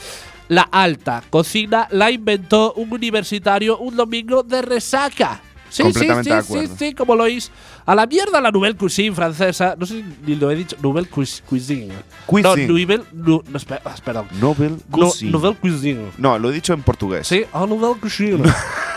[0.47, 5.41] La alta cocina la inventó un universitario un domingo de resaca.
[5.75, 6.75] Sí, Completamente sí, de sí, sí, acuerdo.
[6.79, 7.51] sí, como lo oís.
[7.85, 9.75] A la mierda la nouvelle cuisine francesa.
[9.77, 10.77] No sé ni lo he dicho.
[10.81, 11.93] Nouvelle cuis- cuisine.
[12.25, 12.67] Cuisine.
[12.67, 13.03] No, nouvelle.
[13.13, 14.27] no, espera, ah, perdón.
[14.39, 15.31] Nobel No, Cuisine.
[15.31, 16.11] nouvelle cuisine.
[16.17, 17.27] No, lo he dicho en portugués.
[17.27, 18.41] Sí, a nouvelle cuisine.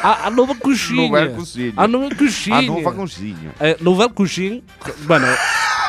[0.05, 1.09] a, a nouvelle cuisine.
[1.09, 1.73] Nouvelle cuisine.
[1.77, 2.55] A nouvelle cuisine.
[2.57, 3.51] Ah, no, fa cuisine.
[3.59, 4.63] Eh, nouvelle cuisine.
[5.09, 5.27] Bueno,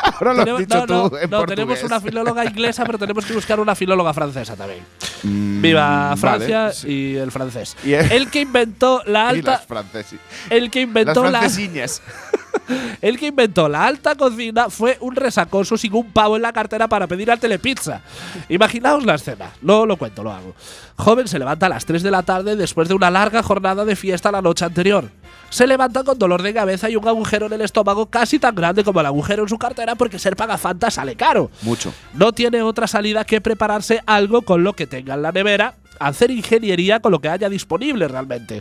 [0.02, 1.46] Ahora lo has tenemos, dicho no, no, tú en no, portugués.
[1.68, 4.80] tenemos una filóloga inglesa, pero tenemos que buscar una filóloga francesa también.
[5.22, 6.88] Mm, Viva vale, Francia sí.
[6.88, 7.76] y el francés.
[7.84, 10.18] Y el- el que inventó la Y las alta, franceses.
[10.48, 12.02] el que Las inventó la, francesiñas.
[13.02, 16.88] el que inventó la alta cocina fue un resacoso sin un pavo en la cartera
[16.88, 18.00] para pedir al telepizza.
[18.48, 19.50] Imaginaos la escena.
[19.62, 20.54] No lo cuento, lo hago.
[20.96, 23.96] Joven se levanta a las 3 de la tarde después de una larga jornada de
[23.96, 25.10] fiesta la noche anterior.
[25.50, 28.84] Se levanta con dolor de cabeza y un agujero en el estómago casi tan grande
[28.84, 31.50] como el agujero en su cartera porque ser pagafanta sale caro.
[31.62, 31.92] Mucho.
[32.14, 36.30] No tiene otra salida que prepararse algo con lo que tenga en la nevera, hacer
[36.30, 38.60] ingeniería con lo que haya disponible realmente.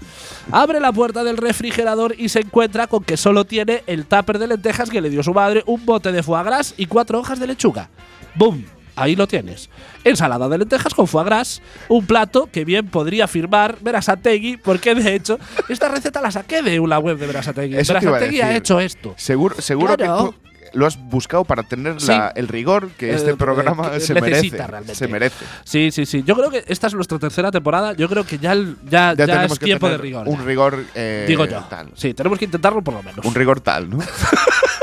[0.51, 4.47] Abre la puerta del refrigerador y se encuentra con que solo tiene el tupper de
[4.47, 7.47] lentejas que le dio su madre, un bote de foie gras y cuatro hojas de
[7.47, 7.89] lechuga.
[8.35, 8.63] ¡Bum!
[9.01, 9.69] Ahí lo tienes.
[10.03, 15.15] Ensalada de lentejas con foie gras, un plato que bien podría firmar Berasategui, porque de
[15.15, 17.77] hecho esta receta la saqué de una web de Berasategui.
[17.77, 19.13] Eso te iba a Berasategui ha hecho esto.
[19.17, 20.17] Seguro, seguro Claro.
[20.17, 20.35] que tú
[20.73, 22.09] lo has buscado para tener Sí.
[22.09, 24.49] la- el rigor que Eh, este eh, programa que se merece.
[24.55, 24.93] realmente.
[24.95, 25.43] Se merece.
[25.63, 26.23] Sí, sí, sí.
[26.23, 27.93] Yo creo que esta es nuestra tercera temporada.
[27.93, 30.27] Yo creo que ya, el- ya, Ya, ya tenemos es que tiempo de rigor.
[30.27, 30.43] Un ya.
[30.45, 31.59] rigor eh, Digo yo.
[31.69, 31.89] tal.
[31.95, 33.25] Sí, tenemos que intentarlo por lo menos.
[33.25, 33.97] Un rigor tal, ¿no?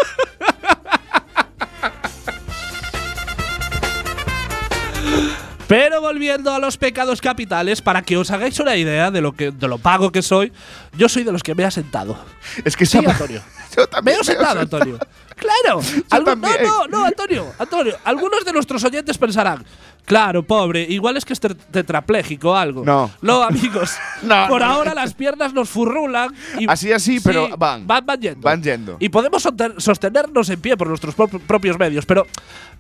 [5.69, 9.51] Pero volviendo a los pecados capitales, para que os hagáis una idea de lo que
[9.51, 10.53] de lo pago que soy,
[10.97, 12.19] yo soy de los que me ha sentado.
[12.65, 13.43] es que Sí, Antonio.
[13.77, 14.99] Yo Me también he sentado, Antonio.
[15.37, 15.81] Claro.
[16.11, 17.99] No, no, no, Antonio, Antonio.
[18.05, 19.67] Algunos de nuestros oyentes pensarán,
[20.07, 22.85] claro, pobre, igual es que es ter- tetrapléjico o algo.
[22.85, 23.11] No.
[23.21, 23.93] No, amigos.
[24.23, 24.47] No.
[24.49, 26.35] Por ahora las piernas nos furrulan.
[26.59, 27.87] Y Así, así, pero van.
[27.87, 28.41] Van, van yendo.
[28.41, 28.97] Van yendo.
[28.99, 32.07] Y podemos soter- sostenernos en pie por nuestros pro- propios medios.
[32.07, 32.27] Pero,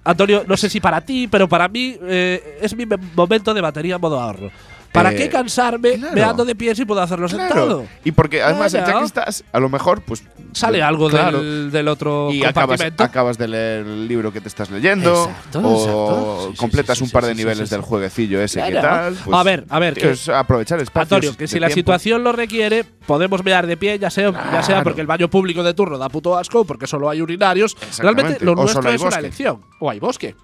[0.04, 3.60] Antonio, no sé si para ti, pero para mí eh, es mi me- momento de
[3.60, 4.50] batería en modo ahorro.
[4.96, 6.14] ¿Para Eh, qué cansarme claro.
[6.14, 7.84] me ando de pie si puedo hacerlo sentado?
[8.04, 9.00] Y porque además, ya Claro.
[9.00, 10.24] que estás, a lo mejor, pues.
[10.52, 13.04] Sale algo claro, del, del otro Y acabas, compartimento.
[13.04, 15.24] acabas de leer el libro que te estás leyendo.
[15.26, 16.48] Exacto, o exacto.
[16.52, 19.14] Sí, completas sí, un par de niveles del jueguecillo ese que tal.
[19.22, 21.12] pues, A ver, a ver, que- es aprovechar espacios.
[21.12, 21.78] Antonio, que si la tiempo.
[21.80, 25.62] situación lo requiere, podemos mear de pie, ya sea, ya sea porque el baño público
[25.62, 27.76] de turno da puto asco, porque solo hay urinarios.
[27.98, 29.60] Realmente lo O nuestro es una elección.
[29.78, 30.34] O hay bosque.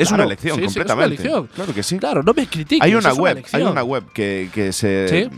[0.00, 1.22] Es Claro, una elección, sí, sí, es una completamente.
[1.22, 1.46] elección.
[1.54, 1.98] Claro que sí.
[1.98, 2.84] Claro, no me critiques.
[2.84, 5.28] Hay una web, hay una web que, que se.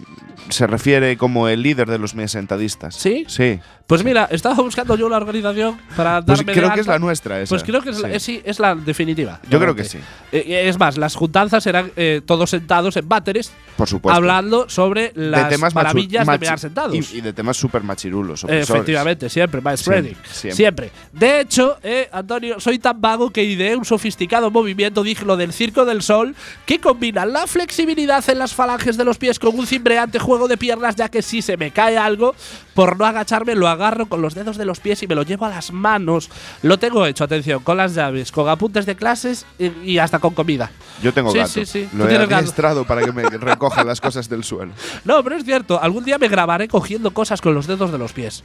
[0.49, 2.95] Se refiere como el líder de los sentadistas.
[2.95, 3.25] ¿Sí?
[3.29, 3.61] Sí.
[3.87, 6.99] Pues mira, estaba buscando yo una organización para Pues darme de creo que es la
[6.99, 7.51] nuestra esa.
[7.51, 8.15] Pues creo que es, la, Sí.
[8.15, 9.41] eh, sí, es la definitiva.
[9.51, 9.99] Yo creo que sí.
[10.31, 14.17] Eh, es más, las juntanzas eran eh, todos sentados en váteres Por supuesto.
[14.17, 16.95] hablando sobre las de temas maravillas de mear sentados.
[17.13, 18.43] Y, y de temas súper machirulos.
[18.45, 18.71] Eh, opresores.
[18.71, 20.15] Efectivamente, siempre, by spreading.
[20.15, 20.93] Siempre, Siempre, siempre.
[21.13, 25.85] De hecho, eh, Antonio, soy tan vago que ideé un sofisticado movimiento digno del Circo
[25.85, 30.19] del Sol que combina la flexibilidad en las falanges de los pies con un cimbreante
[30.19, 32.35] juego de piernas, ya que si se me cae algo,
[32.75, 35.45] por no agacharme, lo agarro con los dedos de los pies y me lo llevo
[35.45, 36.31] a las manos.
[36.63, 40.35] Lo tengo hecho, atención, con las llaves, con apuntes de clases y, y hasta con
[40.35, 40.71] comida.
[41.03, 41.51] Yo tengo Sí, gato.
[41.51, 41.89] sí, sí.
[41.95, 42.85] Lo he tienes gato.
[42.85, 44.73] para que me recoja las cosas del suelo.
[45.05, 48.13] No, pero es cierto, algún día me grabaré cogiendo cosas con los dedos de los
[48.13, 48.45] pies.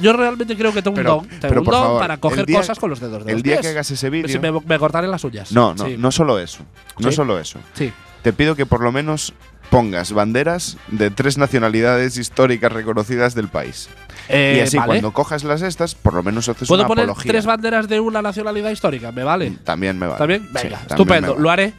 [0.00, 2.40] Yo realmente creo que tengo Pero- un don, tengo pero un don favor, para coger
[2.40, 3.62] el día- cosas con los dedos de el los día pies.
[3.66, 4.40] que hagas ese Si vídeo.
[4.40, 5.52] me, me cortaré las uñas.
[5.52, 6.64] No, no, no solo eso.
[6.98, 7.58] No solo eso.
[7.74, 7.92] Sí.
[8.22, 9.32] Te pido que por lo menos
[9.70, 13.88] pongas banderas de tres nacionalidades históricas reconocidas del país.
[14.28, 14.86] Eh, y así vale.
[14.88, 17.32] cuando cojas las estas, por lo menos haces ¿Puedo una poner apología.
[17.32, 19.10] tres banderas de una nacionalidad histórica?
[19.12, 19.52] ¿Me vale?
[19.64, 20.18] También me vale.
[20.18, 20.42] ¿También?
[20.42, 21.34] Sí, Venga, también estupendo.
[21.38, 21.72] Lo haré.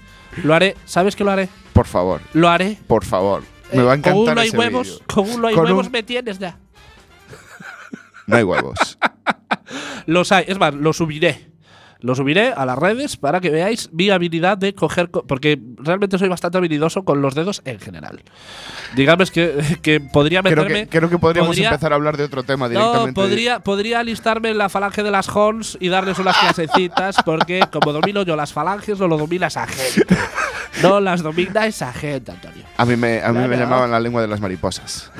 [0.43, 0.75] Lo haré.
[0.85, 1.49] ¿Sabes que lo haré?
[1.73, 2.77] Por favor, Lo haré.
[2.87, 3.43] por favor.
[3.71, 4.87] Eh, Me va a encantar Con uno hay ese huevos.
[4.87, 4.99] vídeo.
[5.13, 6.57] Con uno hay Con huevos un- me tienes ya.
[8.27, 8.97] No hay huevos.
[10.05, 10.45] Los hay.
[10.47, 11.50] Es más, lo subiré.
[12.01, 15.11] Lo subiré a las redes para que veáis mi habilidad de coger.
[15.11, 18.21] co- porque realmente soy bastante habilidoso con los dedos en general.
[18.95, 20.87] Digamos que, que podría creo, meterme.
[20.87, 23.13] que, creo que podríamos podría- empezar a hablar de otro tema No, directamente.
[23.13, 27.93] podría, podría alistarme en la falange de las Hons y darles unas clasecitas, porque como
[27.93, 30.15] domino yo las falanges, no lo domina esa gente.
[30.81, 32.63] No las domina esa gente, Antonio.
[32.77, 35.11] A mí me, a mí me llamaban la lengua de las mariposas.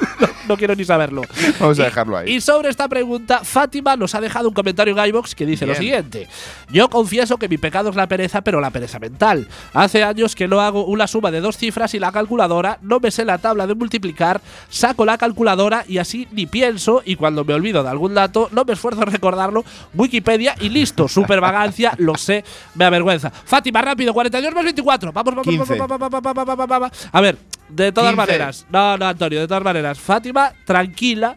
[0.50, 1.22] no quiero ni saberlo.
[1.60, 2.32] Vamos a dejarlo ahí.
[2.32, 5.74] Y sobre esta pregunta, Fátima nos ha dejado un comentario en iVoox que dice lo
[5.74, 6.28] siguiente.
[6.70, 9.46] Yo confieso que mi pecado es la pereza, pero la pereza mental.
[9.72, 13.10] Hace años que no hago una suma de dos cifras y la calculadora, no me
[13.10, 17.54] sé la tabla de multiplicar, saco la calculadora y así ni pienso y cuando me
[17.54, 22.16] olvido de algún dato, no me esfuerzo en recordarlo, Wikipedia y listo, super vagancia, lo
[22.16, 23.30] sé, me avergüenza.
[23.30, 25.12] Fátima, rápido, 42 más 24.
[25.12, 25.78] Vamos, vamos, vamos, 15.
[25.78, 27.08] vamos, vamos, vamos, vamos, vamos, vamos.
[27.12, 27.38] A ver,
[27.72, 28.16] de todas 15.
[28.16, 31.36] maneras, no, no, Antonio, de todas maneras, Fátima, tranquila.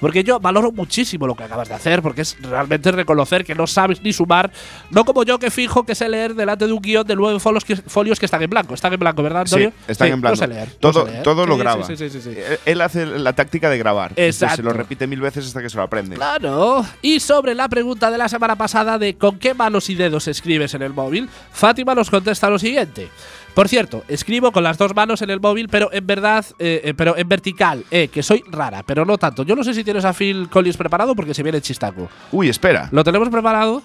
[0.00, 3.66] Porque yo valoro muchísimo lo que acabas de hacer, porque es realmente reconocer que no
[3.66, 4.50] sabes ni sumar,
[4.90, 7.64] no como yo que fijo que sé leer delante de un guion de nueve folios
[7.64, 8.74] que, folios que están en blanco.
[8.74, 9.72] Están en blanco, ¿verdad, Sí, Antonio?
[9.88, 10.34] están Sí, en blanco.
[10.36, 10.68] No sé leer.
[10.68, 11.22] no todo sé leer.
[11.22, 11.86] todo lo Sí, graba.
[11.86, 12.40] Sí, sí, sí, sí, sí.
[12.66, 14.12] Él- hace la táctica de grabar.
[14.16, 14.56] Exacto.
[14.56, 16.16] Se lo repite mil veces hasta que se lo aprende.
[16.16, 16.84] Claro.
[17.00, 20.74] Y sobre la pregunta de la semana pasada de con qué manos y dedos escribes
[20.74, 23.08] en el móvil, Fátima nos contesta lo siguiente.
[23.54, 26.94] Por cierto, escribo con las dos manos en el móvil, pero en verdad, eh, eh,
[26.94, 29.44] pero en vertical, eh, que soy rara, pero no tanto.
[29.44, 32.08] Yo no sé si tienes a Phil Collins preparado porque se viene chistaco.
[32.32, 32.88] Uy, espera.
[32.90, 33.80] ¿Lo tenemos preparado?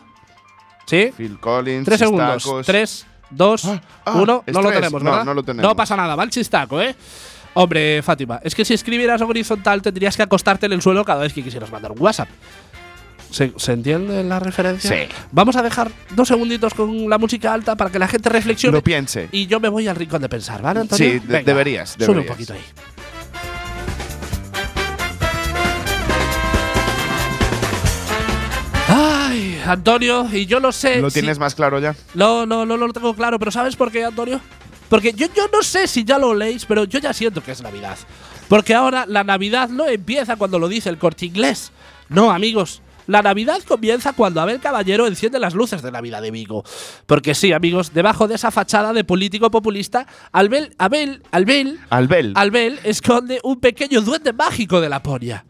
[0.86, 1.12] ¿Sí?
[1.16, 1.86] Phil Collins.
[1.86, 2.50] Tres segundos.
[2.66, 4.44] Tres, dos, Ah, ah, uno.
[4.48, 5.26] No lo tenemos, No, ¿verdad?
[5.26, 5.70] no lo tenemos.
[5.70, 6.96] No pasa nada, va el chistaco, ¿eh?
[7.54, 11.34] Hombre, Fátima, es que si escribieras horizontal tendrías que acostarte en el suelo cada vez
[11.34, 12.30] que quisieras mandar un WhatsApp.
[13.32, 14.90] ¿Se, se entiende la referencia?
[14.90, 15.12] Sí.
[15.32, 18.76] Vamos a dejar dos segunditos con la música alta para que la gente reflexione.
[18.78, 19.30] Lo piense.
[19.32, 21.12] y yo me voy al rincón de pensar, ¿vale, Antonio?
[21.12, 22.34] Sí, de- deberías, Sube un deberías.
[22.36, 22.62] poquito ahí.
[28.88, 31.00] Ay, Antonio, y yo lo sé.
[31.00, 31.96] ¿Lo si- tienes más claro ya?
[32.16, 34.42] no, no, no, no lo tengo claro, pero ¿sabes por qué, Antonio?
[34.90, 37.62] Porque yo, yo no sé si ya lo leéis, pero yo ya siento que es
[37.62, 37.98] Navidad.
[38.48, 41.72] Porque ahora la Navidad no empieza cuando lo dice el corte inglés.
[42.10, 42.82] No, amigos.
[43.10, 46.64] La Navidad comienza cuando Abel Caballero enciende las luces de Navidad de Vigo.
[47.08, 52.34] Porque sí, amigos, debajo de esa fachada de político populista, Abel, Abel, Abel, Albel.
[52.36, 55.44] Albel esconde un pequeño duende mágico de Laponia.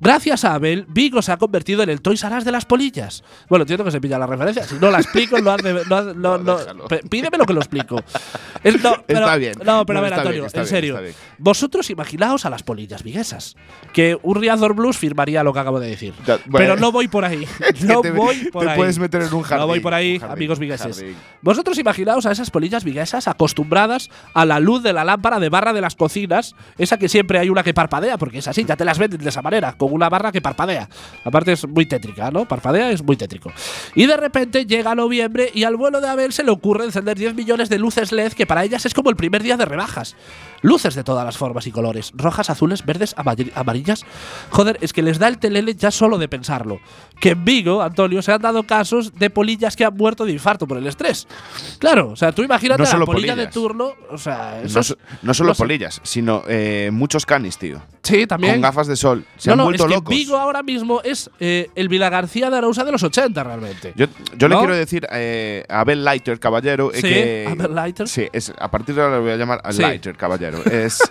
[0.00, 3.22] Gracias a Abel, Vigo se ha convertido en el Toys R Us de las polillas.
[3.50, 4.64] Bueno, entiendo que se pilla la referencia.
[4.64, 6.58] Si no la explico, no has de- no no- no-
[7.10, 8.02] pídeme lo que lo explico.
[8.64, 9.54] Es- no, pero- Está bien.
[9.64, 11.00] No, pero a ver, Antonio, bien, en bien, serio.
[11.38, 13.56] Vosotros imaginaos a las polillas viguesas.
[13.92, 16.14] Que un Riazor Blues firmaría lo que acabo de decir.
[16.26, 17.46] Ya, pero no voy por ahí.
[17.82, 18.76] No te- voy por te ahí.
[18.76, 20.96] puedes meter en un jardín, No voy por ahí, jardín, amigos vigueses.
[20.96, 21.16] jardín.
[21.42, 25.72] Vosotros imaginaos a esas polillas viguesas acostumbradas a la luz de la lámpara de barra
[25.72, 28.84] de las cocinas, esa que siempre hay una que parpadea, porque es así, ya te
[28.84, 30.88] las venden de esa manera, con una barra que parpadea.
[31.24, 32.46] Aparte es muy tétrica, ¿no?
[32.46, 33.52] Parpadea es muy tétrico.
[33.94, 37.34] Y de repente llega noviembre y al vuelo de Abel se le ocurre encender 10
[37.34, 40.16] millones de luces LED que para ellas es como el primer día de rebajas.
[40.62, 44.04] Luces de todas las formas y colores, rojas, azules, verdes, amari- amarillas.
[44.50, 46.80] Joder, es que les da el telele ya solo de pensarlo.
[47.18, 50.66] Que en Vigo, Antonio, se han dado casos de polillas que han muerto de infarto
[50.66, 51.26] por el estrés.
[51.78, 53.36] Claro, o sea, tú imagínate No la polilla polillas.
[53.36, 55.62] de turno, o sea, eso No, es- no solo no sé.
[55.62, 57.80] polillas, sino eh, muchos canis, tío.
[58.02, 58.54] Sí, también.
[58.54, 59.24] Con gafas de sol.
[59.36, 60.14] Se no, han no, es que locos.
[60.14, 63.92] Vigo ahora mismo es eh, el Vila García de Arousa de los 80 realmente.
[63.96, 64.60] Yo, yo le ¿No?
[64.60, 67.48] quiero decir eh, a Abel Lighter, caballero, eh, Sí, que.
[67.50, 68.08] Abel Lighter.
[68.08, 69.82] Sí, es, a partir de ahora le voy a llamar a Sí.
[69.82, 70.58] Lighter, caballero.
[70.64, 70.98] Es.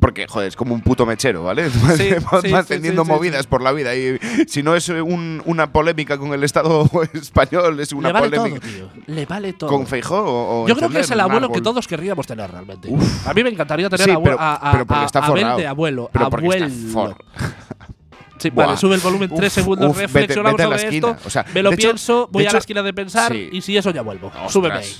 [0.00, 1.68] Porque, joder, es como un puto mechero, ¿vale?
[1.68, 2.08] Va- Sí,
[2.42, 3.94] sí, sí, sí, movidas por la vida.
[3.94, 4.18] Y
[4.48, 8.60] si no es un- una polémica con el Estado español, es una Le vale polémica.
[8.60, 8.90] todo, tío.
[9.06, 9.70] Le vale todo.
[9.70, 12.88] ¿Con Feijó o, o Yo creo que es el abuelo que todos querríamos tener realmente.
[13.24, 15.58] A mí me encantaría tener pero- a, a- pero porque a- está Abel forrado.
[15.58, 16.10] de abuelo.
[16.12, 16.92] Pero porque está abuelo.
[16.92, 17.16] for-
[18.38, 21.16] Sí, vale, sube el volumen tres Uf, segundos, uf, reflexionamos vete sobre esto.
[21.24, 23.48] O sea, me lo hecho- pienso, voy a la esquina de pensar sí.
[23.52, 24.26] y si eso ya vuelvo.
[24.28, 24.52] Ostras.
[24.52, 24.94] Súbeme ahí.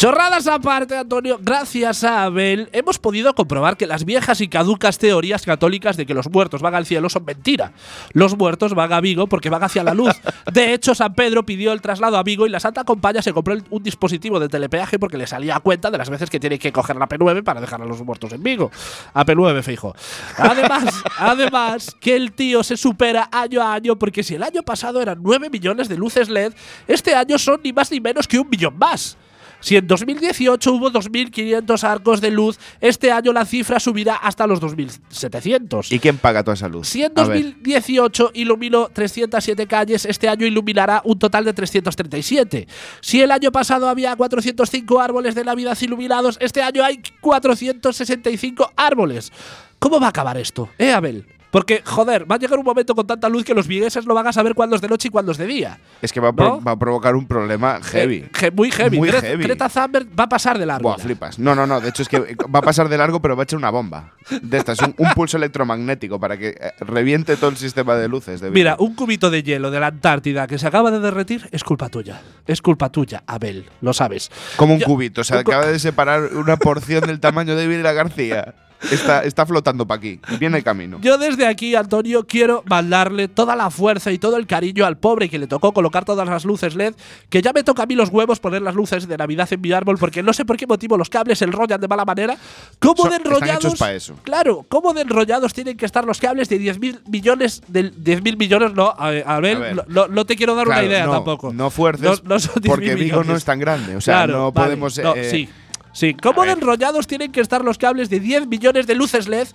[0.00, 5.44] Chorradas aparte, Antonio, gracias a Abel hemos podido comprobar que las viejas y caducas teorías
[5.44, 7.74] católicas de que los muertos van al cielo son mentira.
[8.14, 10.14] Los muertos van a Vigo porque van hacia la luz.
[10.50, 13.54] De hecho, San Pedro pidió el traslado a Vigo y la Santa Compañía se compró
[13.68, 16.72] un dispositivo de telepeaje porque le salía a cuenta de las veces que tiene que
[16.72, 18.70] coger la P9 para dejar a los muertos en Vigo.
[19.12, 19.94] A P9, fijo.
[20.38, 25.02] Además, además, que el tío se supera año a año porque si el año pasado
[25.02, 26.54] eran 9 millones de luces LED,
[26.88, 29.18] este año son ni más ni menos que un millón más.
[29.60, 34.60] Si en 2018 hubo 2.500 arcos de luz, este año la cifra subirá hasta los
[34.60, 35.92] 2.700.
[35.92, 36.88] ¿Y quién paga toda esa luz?
[36.88, 37.42] Si en A ver.
[37.42, 42.66] 2018 iluminó 307 calles, este año iluminará un total de 337.
[43.00, 49.32] Si el año pasado había 405 árboles de Navidad iluminados, este año hay 465 árboles.
[49.78, 50.68] ¿Cómo va a acabar esto?
[50.78, 51.26] ¿Eh, Abel?
[51.50, 54.26] Porque, joder, va a llegar un momento con tanta luz que los vigueses no van
[54.26, 55.80] a saber cuándo es de noche y cuándo es de día.
[56.00, 56.60] Es que va a, pro- ¿No?
[56.62, 58.16] va a provocar un problema heavy.
[58.18, 58.98] Eh, ge- muy heavy.
[58.98, 59.42] Muy Gre- heavy.
[59.44, 60.88] Greta Thunberg va a pasar de largo.
[60.88, 61.38] Buah, flipas.
[61.40, 61.80] No, no, no.
[61.80, 62.20] De hecho, es que
[62.54, 64.12] va a pasar de largo, pero va a echar una bomba.
[64.42, 68.40] De estas, un, un pulso electromagnético para que eh, reviente todo el sistema de luces.
[68.40, 71.64] de Mira, un cubito de hielo de la Antártida que se acaba de derretir es
[71.64, 72.20] culpa tuya.
[72.46, 73.66] Es culpa tuya, Abel.
[73.80, 74.30] Lo sabes.
[74.56, 75.22] Como un yo- cubito.
[75.22, 78.54] O cu- acaba de separar una porción del tamaño de Vila García.
[78.90, 80.18] Está, está flotando para aquí.
[80.38, 80.98] Viene camino.
[81.02, 85.28] Yo desde aquí, Antonio, quiero mandarle toda la fuerza y todo el cariño al pobre
[85.28, 86.94] que le tocó colocar todas las luces LED,
[87.28, 89.72] que ya me toca a mí los huevos poner las luces de Navidad en mi
[89.72, 92.36] árbol, porque no sé por qué motivo los cables se enrollan de mala manera.
[92.78, 93.80] ¿Cómo Son- de enrollados?
[93.80, 94.14] eso.
[94.22, 97.62] Claro, ¿cómo de enrollados tienen que estar los cables de 10.000 millones?
[97.68, 99.84] De 10.000 millones, no, a, a ver, A ver.
[99.88, 101.52] no- te quiero dar Claro, una idea no, tampoco.
[101.52, 103.96] No fuerces, No- son 10.000 porque Vigo no es tan grande.
[103.96, 104.66] O sea, Claro, no vale.
[104.76, 104.98] podemos.
[104.98, 105.48] Eh, sí.
[105.92, 109.48] Sí, ¿cómo de enrollados tienen que estar los cables de 10 millones de luces LED?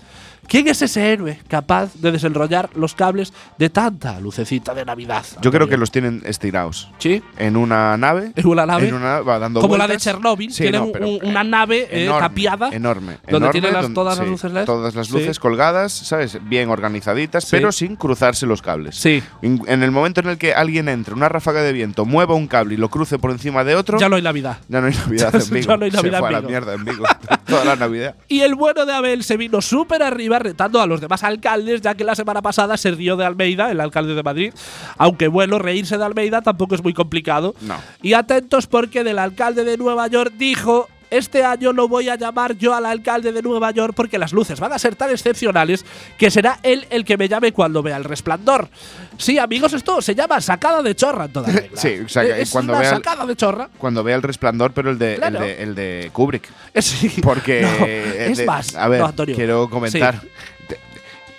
[0.47, 5.25] ¿Quién es ese héroe capaz de desenrollar los cables de tanta lucecita de Navidad?
[5.41, 6.89] Yo creo que los tienen estirados.
[6.99, 7.21] Sí.
[7.37, 8.31] En una nave.
[8.35, 8.87] En una nave.
[8.87, 9.97] En una va dando Como la de.
[9.97, 12.69] Chernobyl, Sí, tienen no, un- pero, un- una nave eh, enorme, tapiada.
[12.71, 13.13] Enorme.
[13.23, 14.65] donde enorme, tiene las- donde- todas las luces LED.
[14.65, 15.13] Todas las Sí.
[15.13, 16.37] luces colgadas, ¿sabes?
[16.47, 18.95] Bien organizaditas, pero sin cruzarse los cables.
[18.97, 19.23] Sí.
[19.41, 22.47] En, en el momento en el que alguien entre, una ráfaga de viento, mueva un
[22.47, 24.57] cable y lo cruce por encima de otro, Ya no hay Navidad.
[24.67, 25.67] ya no hay Navidad en Vigo.
[25.71, 26.49] Ya no hay Navidad Se fue en a la Vigo.
[26.49, 27.05] mierda en Vigo.
[27.45, 28.15] Toda la Navidad.
[28.27, 31.95] Y el bueno de Abel se vino súper arriba retando a los demás alcaldes, ya
[31.95, 34.53] que la semana pasada se rió de Almeida, el alcalde de Madrid.
[34.97, 37.55] Aunque bueno, reírse de Almeida tampoco es muy complicado.
[37.61, 37.75] No.
[38.01, 40.87] Y atentos porque del alcalde de Nueva York dijo.
[41.09, 44.59] Este año no voy a llamar yo al alcalde de Nueva York porque las luces
[44.59, 45.85] van a ser tan excepcionales
[46.17, 48.69] que será él el que me llame cuando vea el resplandor.
[49.17, 51.69] Sí, amigos, esto se llama sacada de chorra en toda regla.
[51.81, 53.69] Sí, o sea, que es cuando una vea el- sacada de chorra.
[53.77, 55.37] Cuando vea el resplandor, pero el de, Claro.
[55.37, 56.49] el de, el de Kubrick.
[56.81, 57.09] Sí.
[57.21, 57.61] Porque.
[57.61, 59.35] No, eh, es de- más, A ver, no, Antonio.
[59.35, 60.21] quiero comentar.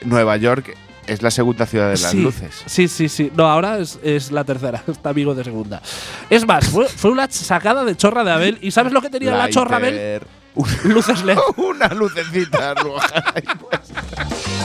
[0.04, 0.74] Nueva York
[1.06, 2.62] es la segunda ciudad de las sí, luces.
[2.66, 3.32] Sí, sí, sí.
[3.34, 4.82] No, ahora es, es la tercera.
[4.88, 5.80] Está amigo de segunda.
[6.30, 8.58] Es más, fue, fue una sacada de chorra de Abel.
[8.60, 9.94] ¿Y sabes lo que tenía la chorra Abel?
[9.94, 10.26] Lighter.
[10.84, 11.38] Luces LED.
[11.56, 13.24] Una lucecita roja.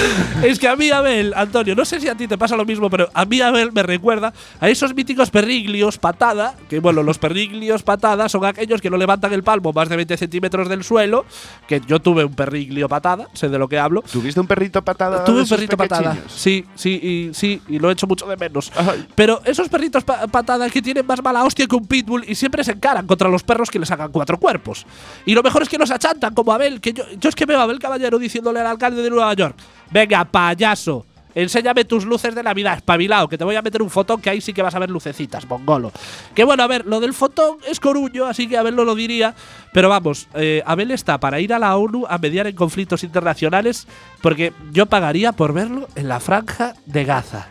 [0.42, 2.90] es que a mí Abel, Antonio, no sé si a ti te pasa lo mismo,
[2.90, 6.54] pero a mí Abel me recuerda a esos míticos perriglios patada.
[6.68, 10.16] Que bueno, los perriglios patada son aquellos que no levantan el palmo más de 20
[10.16, 11.24] centímetros del suelo.
[11.68, 14.02] Que yo tuve un perriglio patada, sé de lo que hablo.
[14.02, 15.24] ¿Tuviste un perrito patada?
[15.24, 16.16] Tuve un perrito patada.
[16.28, 16.90] Sí, sí,
[17.30, 18.70] y, sí, y lo he hecho mucho de menos.
[18.76, 19.06] Ay.
[19.14, 22.62] Pero esos perritos pa- patada que tienen más mala hostia que un pitbull y siempre
[22.64, 24.86] se encaran contra los perros que les hagan cuatro cuerpos.
[25.24, 27.58] Y lo mejor es que nos achantan, como Abel, que yo, yo es que veo
[27.58, 29.56] a Abel Caballero diciéndole al alcalde de Nueva York:
[29.90, 31.06] Venga, payaso.
[31.36, 34.40] Enséñame tus luces de Navidad, espabilado, que te voy a meter un fotón que ahí
[34.40, 35.92] sí que vas a ver lucecitas, mongolo.
[36.34, 39.34] Que bueno, a ver, lo del fotón es coruño, así que Abel no lo diría.
[39.74, 43.86] Pero vamos, eh, Abel está para ir a la ONU a mediar en conflictos internacionales,
[44.22, 47.48] porque yo pagaría por verlo en la franja de Gaza.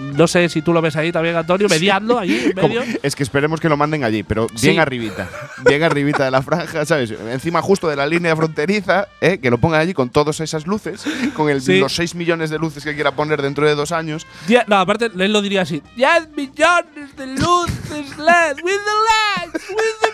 [0.00, 2.82] No sé si tú lo ves ahí también, Antonio, mediando ahí en Como- medio.
[3.02, 4.68] Es que esperemos que lo manden allí, pero Sí.
[4.68, 5.28] bien arribita.
[5.66, 7.10] Bien arribita de la franja, ¿sabes?
[7.10, 9.38] Encima justo de la línea fronteriza, ¿eh?
[9.38, 11.78] que lo pongan allí con todas esas luces, con el- Sí.
[11.78, 14.26] los 6 millones de luces que quiera poner dentro de dos años.
[14.66, 20.00] No, aparte, él lo diría así: 10 millones de luces LED, with the lights, with
[20.02, 20.09] the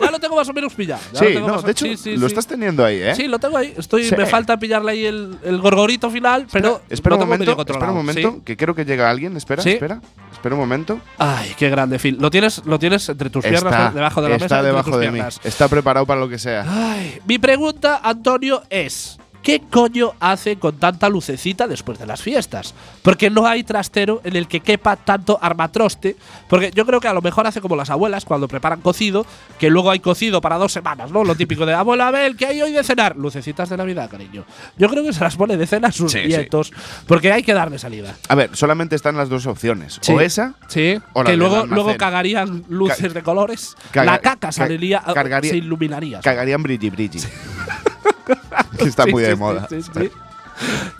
[0.00, 1.00] Ya lo tengo más o menos pillado.
[1.12, 3.14] ya lo Sí, tengo no, más de hecho, sí, sí, lo estás teniendo ahí, ¿eh?
[3.14, 3.74] Sí, lo tengo ahí.
[3.76, 4.10] Estoy.
[4.16, 6.82] Me falta pillarle ahí el, el gorgorito final, pero.
[6.88, 9.36] espera lo un tengo momento, espera un momento, que creo que llega alguien.
[9.36, 10.00] Espera, espera.
[10.32, 11.00] Espera un momento.
[11.18, 12.18] Ay, qué grande, Phil.
[12.20, 14.56] Lo tienes, lo tienes entre tus piernas, está debajo de la está mesa.
[14.56, 15.20] entre debajo de mí.
[15.44, 16.64] Está preparado para lo que sea.
[16.66, 22.74] Ay, mi pregunta, Antonio, es: ¿qué coño hace con tanta lucecita después de las fiestas?
[23.02, 26.16] Porque no hay trastero en el que quepa tanto armatroste.
[26.48, 29.24] Porque yo creo que a lo mejor hace como las abuelas cuando preparan cocido,
[29.58, 31.22] que luego hay cocido para dos semanas, ¿no?
[31.22, 33.16] Lo típico de abuela Abel, ¿qué hay hoy de cenar?
[33.16, 34.44] Lucecitas de Navidad, cariño.
[34.78, 36.28] Yo creo que se las pone de cena a sus Sí, sí.
[36.28, 36.72] nietos,
[37.06, 38.14] porque hay que darle salida.
[38.28, 39.98] A ver, solamente están las dos opciones.
[40.00, 40.12] Sí.
[40.12, 43.76] O esa, Sí, O la que luego, luego cagarían luces de colores.
[43.92, 46.20] Caga- la caca ca- saliría, cargaría- se iluminaría.
[46.20, 47.20] cagarían brilli brilli.
[48.78, 49.68] que está Sí, muy sí, de moda.
[49.68, 50.10] sí.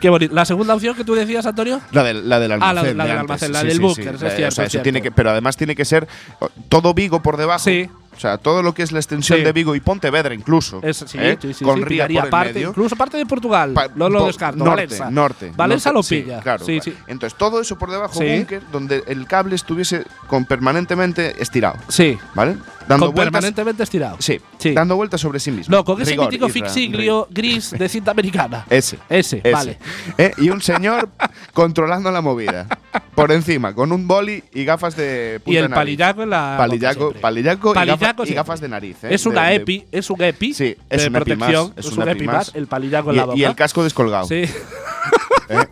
[0.00, 0.34] Qué bonito.
[0.34, 1.80] La segunda opción que tú decías, Antonio.
[1.92, 2.96] La del, la del Ah, la- almacén.
[2.98, 5.76] la de del almacén, la del búnker, es Eh, cierto, o sea, pero además tiene
[5.76, 6.08] que ser
[6.40, 7.60] oh, todo Vigo por debajo.
[7.64, 7.88] Sí.
[8.16, 9.44] O sea, todo lo que es la extensión Sí.
[9.44, 10.78] de Vigo y Pontevedra incluso.
[10.84, 11.36] Es, sí, ¿eh?
[11.40, 12.68] sí, sí, Con sí, ría pillaría por el parte, medio.
[12.70, 13.72] incluso parte de Portugal.
[13.72, 14.58] Pa- no lo descarto.
[14.58, 15.10] Norte, Valenza.
[15.10, 15.52] norte.
[15.56, 16.40] Valenza norte, lo pilla.
[16.40, 16.64] claro.
[17.08, 21.76] Entonces, todo eso por debajo, búnker, donde el cable estuviese con permanentemente estirado.
[21.88, 22.16] Sí.
[22.34, 22.56] ¿Vale?
[22.88, 23.32] Dando Con vueltas.
[23.32, 24.16] permanentemente estirado.
[24.20, 24.72] Sí, Sí.
[24.72, 25.74] dando vueltas sobre sí mismo.
[25.76, 28.64] No, con ese Rigor, mítico fixiglio gris de cinta americana.
[28.70, 28.98] Ese.
[29.08, 29.50] Ese, ese.
[29.52, 29.78] vale.
[30.18, 31.08] Eh, y un señor
[31.52, 32.66] controlando la movida.
[33.14, 35.74] Por encima, con un boli y gafas de punta Y el nariz.
[35.76, 36.54] palillaco en la.
[36.58, 39.04] Palillaco, palillaco, y, Palillaco gafa- y gafas de nariz.
[39.04, 39.08] ¿eh?
[39.14, 41.72] Es una De- EPI, es un EPI Sí, es de un EPI más, protección.
[41.76, 42.34] es es un EPI más.
[42.36, 43.38] más, el palillaco en y, la boca.
[43.38, 44.26] y el casco descolgado.
[44.26, 44.42] Sí.
[45.48, 45.66] ¿eh?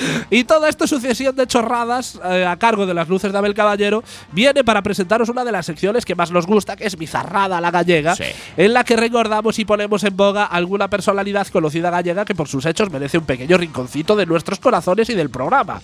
[0.30, 4.02] Y toda esta sucesión de chorradas eh, a cargo de las luces de Abel Caballero
[4.32, 7.70] viene para presentaros una de las secciones que más nos gusta, que es Bizarrada la
[7.70, 8.24] Gallega, Sí.
[8.56, 12.64] en la que recordamos y ponemos en boga alguna personalidad conocida gallega que por sus
[12.66, 15.80] hechos merece un pequeño rinconcito de nuestros corazones y del programa.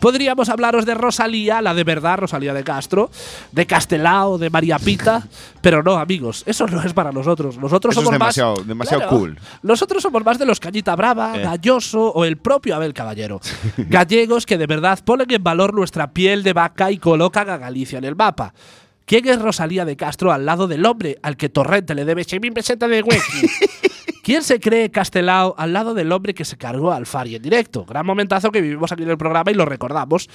[0.00, 3.10] Podríamos hablaros de Rosalía, la de verdad, Rosalía de Castro,
[3.52, 5.26] de Castelao, de María Pita,
[5.60, 7.58] pero no, amigos, eso no es para nosotros.
[7.58, 8.66] Nosotros Eso es somos demasiado- más.
[8.66, 9.38] demasiado cool.
[9.62, 11.42] Nosotros somos más de los Cañita Brava, Eh.
[11.42, 13.40] Galloso o el propio Abel Caballero.
[13.76, 17.98] Gallegos que de verdad ponen en valor nuestra piel de vaca y colocan a Galicia
[17.98, 18.54] en el mapa.
[19.04, 22.52] ¿Quién es Rosalía de Castro al lado del hombre al que Torrente le debe 6.000
[22.52, 23.02] pesetas de?
[24.22, 27.84] ¿Quién se cree Castelao al lado del hombre que se cargó al Fari en directo?
[27.84, 30.28] Gran momentazo que vivimos aquí en el programa y lo recordamos.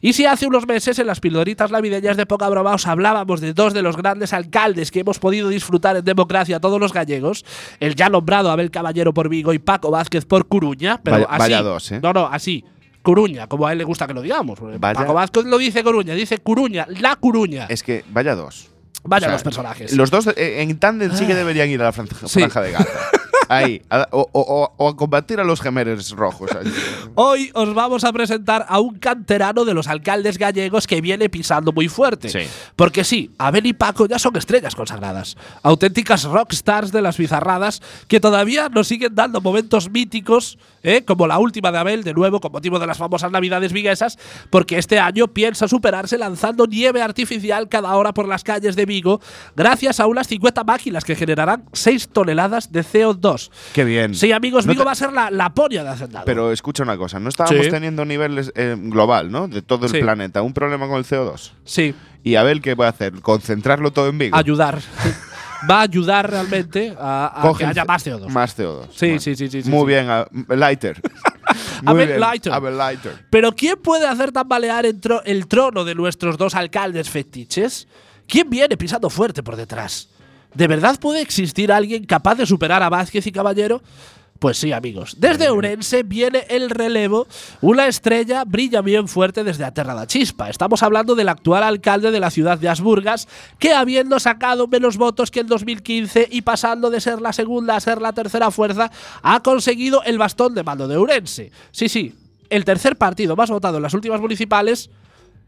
[0.00, 3.52] Y si hace unos meses en las pildoritas navideñas de poca broma os hablábamos de
[3.52, 7.44] dos de los grandes alcaldes que hemos podido disfrutar en democracia todos los gallegos,
[7.80, 11.38] el ya nombrado Abel Caballero por Vigo y Paco Vázquez por Curuña, pero Vaya- así.
[11.40, 12.00] vaya dos, ¿eh?
[12.02, 12.64] No, no, así.
[13.02, 14.58] Coruña, como a él le gusta que lo digamos.
[14.60, 17.66] Vaya- Paco Vázquez lo dice Coruña, dice Coruña, la Coruña.
[17.68, 18.70] Es que vaya dos.
[19.04, 19.92] Vaya O sea, los personajes.
[19.96, 22.38] Los dos eh, en tándem sí que deberían ir a la franja, Sí.
[22.40, 22.88] franja de Gaza.
[23.52, 23.82] Ahí.
[23.90, 26.50] a- o, o- o- a combatir a los gemeres rojos.
[26.52, 26.70] allí.
[27.14, 31.72] Hoy os vamos a presentar a un canterano de los alcaldes gallegos que viene pisando
[31.72, 32.28] muy fuerte.
[32.28, 32.40] Sí.
[32.76, 38.20] Porque sí, Abel y Paco ya son estrellas consagradas, auténticas rockstars de las bizarradas que
[38.20, 41.04] todavía nos siguen dando momentos míticos, ¿eh?
[41.04, 44.18] como la última de Abel, de nuevo, con motivo de las famosas Navidades viguesas,
[44.50, 49.20] porque este año piensa superarse lanzando nieve artificial cada hora por las calles de Vigo,
[49.56, 53.41] gracias a unas 50 máquinas que generarán 6 toneladas de CO2.
[53.72, 54.14] Qué bien.
[54.14, 56.24] Sí, amigos, No Vigo te- va a ser la, la ponia de Hacendado.
[56.24, 57.70] Pero escucha una cosa, no estábamos Sí.
[57.70, 59.48] teniendo niveles eh, global, ¿no?
[59.48, 60.00] De todo el Sí.
[60.00, 61.52] planeta, un problema con el CO2.
[61.64, 61.94] Sí.
[62.22, 63.14] ¿Y Abel qué va a hacer?
[63.20, 64.36] ¿Concentrarlo todo en Vigo?
[64.36, 64.80] ayudar.
[65.70, 68.26] Va a ayudar realmente a, a que haya más CO2.
[68.30, 68.88] Más CO2.
[68.92, 69.86] Sí, sí, sí, sí, sí, Muy sí.
[69.86, 71.00] bien, a- Lighter.
[71.82, 72.52] Muy Abel bien, Lighter.
[72.52, 73.26] Abel Lighter.
[73.30, 77.86] Pero ¿quién puede hacer tambalear el, tro- el trono de nuestros dos alcaldes fetiches?
[78.26, 80.08] ¿Quién viene pisando fuerte por detrás?
[80.54, 83.82] ¿De verdad puede existir alguien capaz de superar a Vázquez y Caballero?
[84.42, 85.14] Pues sí, amigos.
[85.18, 87.28] Desde Ourense viene el relevo.
[87.60, 90.50] Una estrella brilla bien fuerte desde Aterra da Chispa.
[90.50, 93.28] Estamos hablando del actual alcalde de la ciudad de Asburgas,
[93.60, 97.80] que habiendo sacado menos votos que en 2015 y pasando de ser la segunda a
[97.80, 98.90] ser la tercera fuerza,
[99.22, 101.52] ha conseguido el bastón de mando de Ourense.
[101.70, 102.12] Sí, sí,
[102.50, 104.90] el tercer partido más votado en las últimas municipales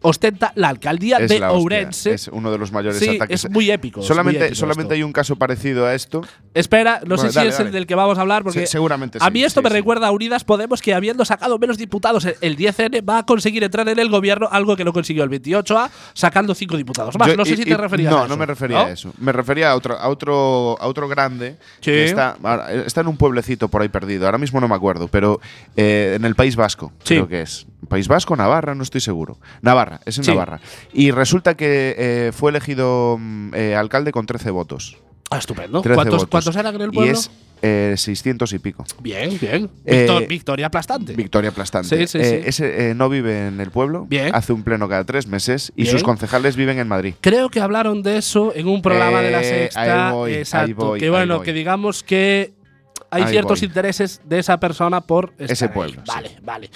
[0.06, 2.12] ostenta la alcaldía Es de la hostia, Ourense.
[2.12, 3.44] Es uno de los mayores Sí, ataques.
[3.46, 6.20] es muy épico, Solamente, muy épico solamente hay un caso parecido a esto.
[6.52, 7.68] Espera, no Bueno, sé si es dale.
[7.68, 9.70] el del que vamos a hablar, porque Se- seguramente a sí, mí esto sí, me
[9.70, 9.74] sí.
[9.76, 13.64] recuerda a Unidas Podemos que habiendo sacado menos diputados el- el 10N va a conseguir
[13.64, 17.28] entrar en el gobierno, algo que no consiguió el 28A, sacando cinco diputados más.
[17.28, 18.28] Yo- no sé y- si te referías no, a eso.
[18.28, 19.12] No, me refería a eso.
[19.18, 21.90] Me refería a otro, a otro, a otro grande Sí.
[21.90, 22.36] que está,
[22.70, 24.26] eh, está en un pueblecito por ahí perdido.
[24.26, 25.40] Ahora mismo no me acuerdo, pero
[25.76, 27.14] eh, en el País Vasco, Sí.
[27.14, 27.66] creo que es.
[27.86, 29.38] País Vasco, Navarra, no estoy seguro.
[29.62, 30.30] Navarra, es en Sí.
[30.30, 30.60] Navarra.
[30.92, 34.96] Y resulta que eh, fue elegido mm, eh, alcalde con 13 votos.
[35.30, 35.80] Ah, estupendo.
[35.82, 36.26] 13 ¿Cuántos.
[36.26, 37.12] ¿Cuántos eran en el Y pueblo?
[37.12, 37.30] es
[37.62, 38.84] eh, 600 y pico.
[39.00, 39.70] Bien, bien.
[39.86, 41.14] Eh, Victor- victoria aplastante.
[41.14, 42.06] Victoria aplastante.
[42.06, 42.48] Sí, sí, Eh, sí.
[42.48, 44.04] Ese eh, no vive en el pueblo.
[44.06, 44.34] Bien.
[44.34, 45.92] Hace un pleno cada tres meses y Bien.
[45.94, 47.14] sus concejales viven en Madrid.
[47.22, 50.08] Creo que hablaron de eso en un programa de la Eh, Sexta.
[50.08, 50.74] ahí voy, ahí Exacto.
[50.74, 52.52] voy, que bueno, que digamos que
[53.10, 53.68] hay Ahí ciertos voy.
[53.68, 56.02] intereses de esa persona por Ese pueblo.
[56.06, 56.68] Vale, vale.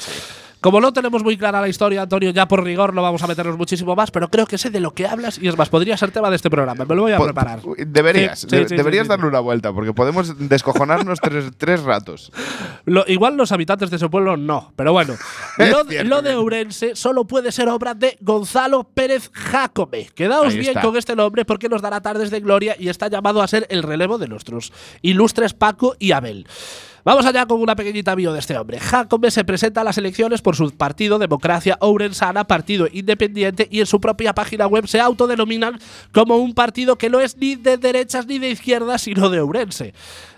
[0.60, 3.56] Como no tenemos muy clara la historia, Antonio, ya por rigor no vamos a meternos
[3.56, 6.10] muchísimo más, pero creo que sé de lo que hablas y es más, podría ser
[6.10, 6.84] tema de este programa.
[6.84, 7.60] Me lo voy a preparar.
[7.86, 12.32] Deberías, Sí, de- sí, sí, deberías darle una vuelta, porque podemos descojonarnos tres, tres ratos.
[12.86, 15.14] Lo- igual los habitantes de ese pueblo no, pero bueno.
[15.58, 20.08] lo, Es cierto lo de Ourense solo puede ser obra de Gonzalo Pérez Jacome.
[20.14, 20.82] Quedaos bien está.
[20.82, 23.82] con este nombre porque nos dará tardes de gloria y está llamado a ser el
[23.84, 26.46] relevo de nuestros ilustres Paco y Abel.
[27.08, 28.78] Vamos allá con una pequeñita bio de este hombre.
[28.78, 33.86] Jacome se presenta a las elecciones por su partido Democracia Ourensana, partido independiente, y en
[33.86, 35.78] su propia página web se autodenominan
[36.12, 39.94] como un partido que no es ni de derechas ni de izquierdas, sino de Ourense.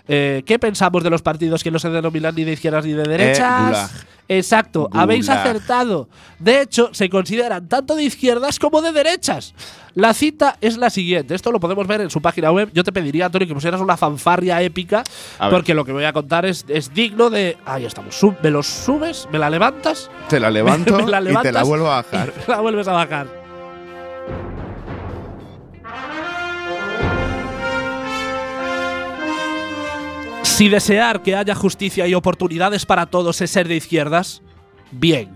[0.07, 3.03] Eh, ¿Qué pensamos de los partidos que no se denominan ni de izquierdas ni de
[3.03, 3.65] derechas?
[3.67, 3.89] gulag.
[4.27, 6.07] Exacto, habéis acertado.
[6.39, 9.53] De hecho, se consideran tanto de izquierdas como de derechas.
[9.93, 11.35] La cita es la siguiente.
[11.35, 12.69] Esto lo podemos ver en su página web.
[12.73, 15.03] Yo te pediría, Antonio, que pusieras una fanfarria épica,
[15.49, 17.57] porque lo que voy a contar es, es digno de.
[17.65, 18.15] Ahí estamos.
[18.15, 20.09] Sub- me los subes, me la levantas.
[20.29, 22.31] Te la levanto me la y te la vuelvo a bajar.
[22.47, 23.40] la vuelves a bajar.
[30.61, 34.43] Si desear que haya justicia y oportunidades para todos es ser de izquierdas,
[34.91, 35.35] bien.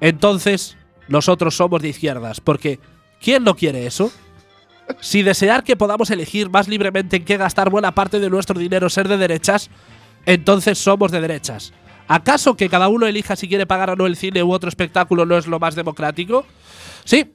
[0.00, 0.76] Entonces,
[1.08, 2.78] nosotros somos de izquierdas, porque
[3.20, 4.12] ¿quién no quiere eso?
[5.00, 8.88] Si desear que podamos elegir más libremente en qué gastar buena parte de nuestro dinero
[8.88, 9.70] ser de derechas,
[10.24, 11.72] entonces somos de derechas.
[12.06, 15.26] ¿Acaso que cada uno elija si quiere pagar o no el cine u otro espectáculo
[15.26, 16.46] no es lo más democrático?
[17.04, 17.28] Sí,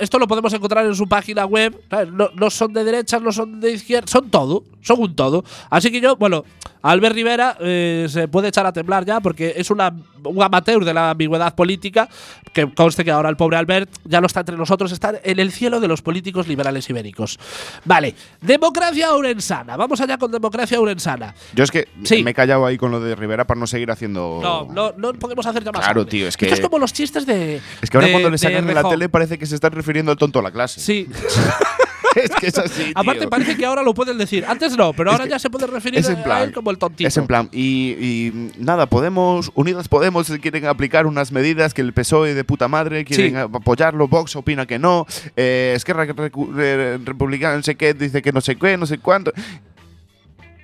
[0.00, 1.82] esto lo podemos encontrar en su página web.
[2.12, 5.44] No, no son de derechas, no son de izquierda, son todo, son un todo.
[5.68, 6.44] Así que yo, bueno,
[6.82, 9.92] Albert Rivera eh, se puede echar a temblar ya porque es una,
[10.24, 12.08] un amateur de la ambigüedad política.
[12.52, 15.52] Que conste que ahora el pobre Albert ya no está entre nosotros, está en el
[15.52, 17.38] cielo de los políticos liberales ibéricos.
[17.84, 19.76] Vale, democracia urensana.
[19.76, 21.34] Vamos allá con democracia urensana.
[21.54, 22.22] Yo es que Sí.
[22.24, 24.40] me he callado ahí con lo de Rivera para no seguir haciendo.
[24.42, 25.84] No, no, no podemos hacer más.
[25.84, 27.60] Claro, tío, es Esto que- es como los chistes de.
[27.82, 29.72] Es que ahora de- cuando le de sacan en la tele parece que se están
[29.72, 30.80] refiriendo al tonto a la clase.
[30.80, 31.06] Sí.
[32.24, 32.92] es que es así.
[32.94, 33.30] Aparte, tío.
[33.30, 34.44] parece que ahora lo pueden decir.
[34.46, 36.78] Antes no, pero Es ahora que ya se puede referir a plan, él como el
[36.78, 37.06] tontito.
[37.08, 41.92] Es en plan, y, y nada, Podemos, Unidas Podemos quieren aplicar unas medidas que el
[41.92, 43.36] PSOE de puta madre quieren Sí.
[43.36, 45.06] apoyarlo, Vox opina que no,
[45.36, 49.32] eh, Esquerra Republicana no sé qué, dice que no sé qué, no sé cuánto.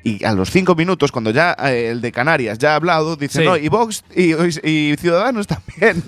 [0.06, 3.38] Y a los cinco minutos, cuando ya eh, el de Canarias ya ha hablado, dice
[3.40, 3.44] Sí.
[3.46, 4.34] no, y Vox y,
[4.68, 6.02] y Ciudadanos también.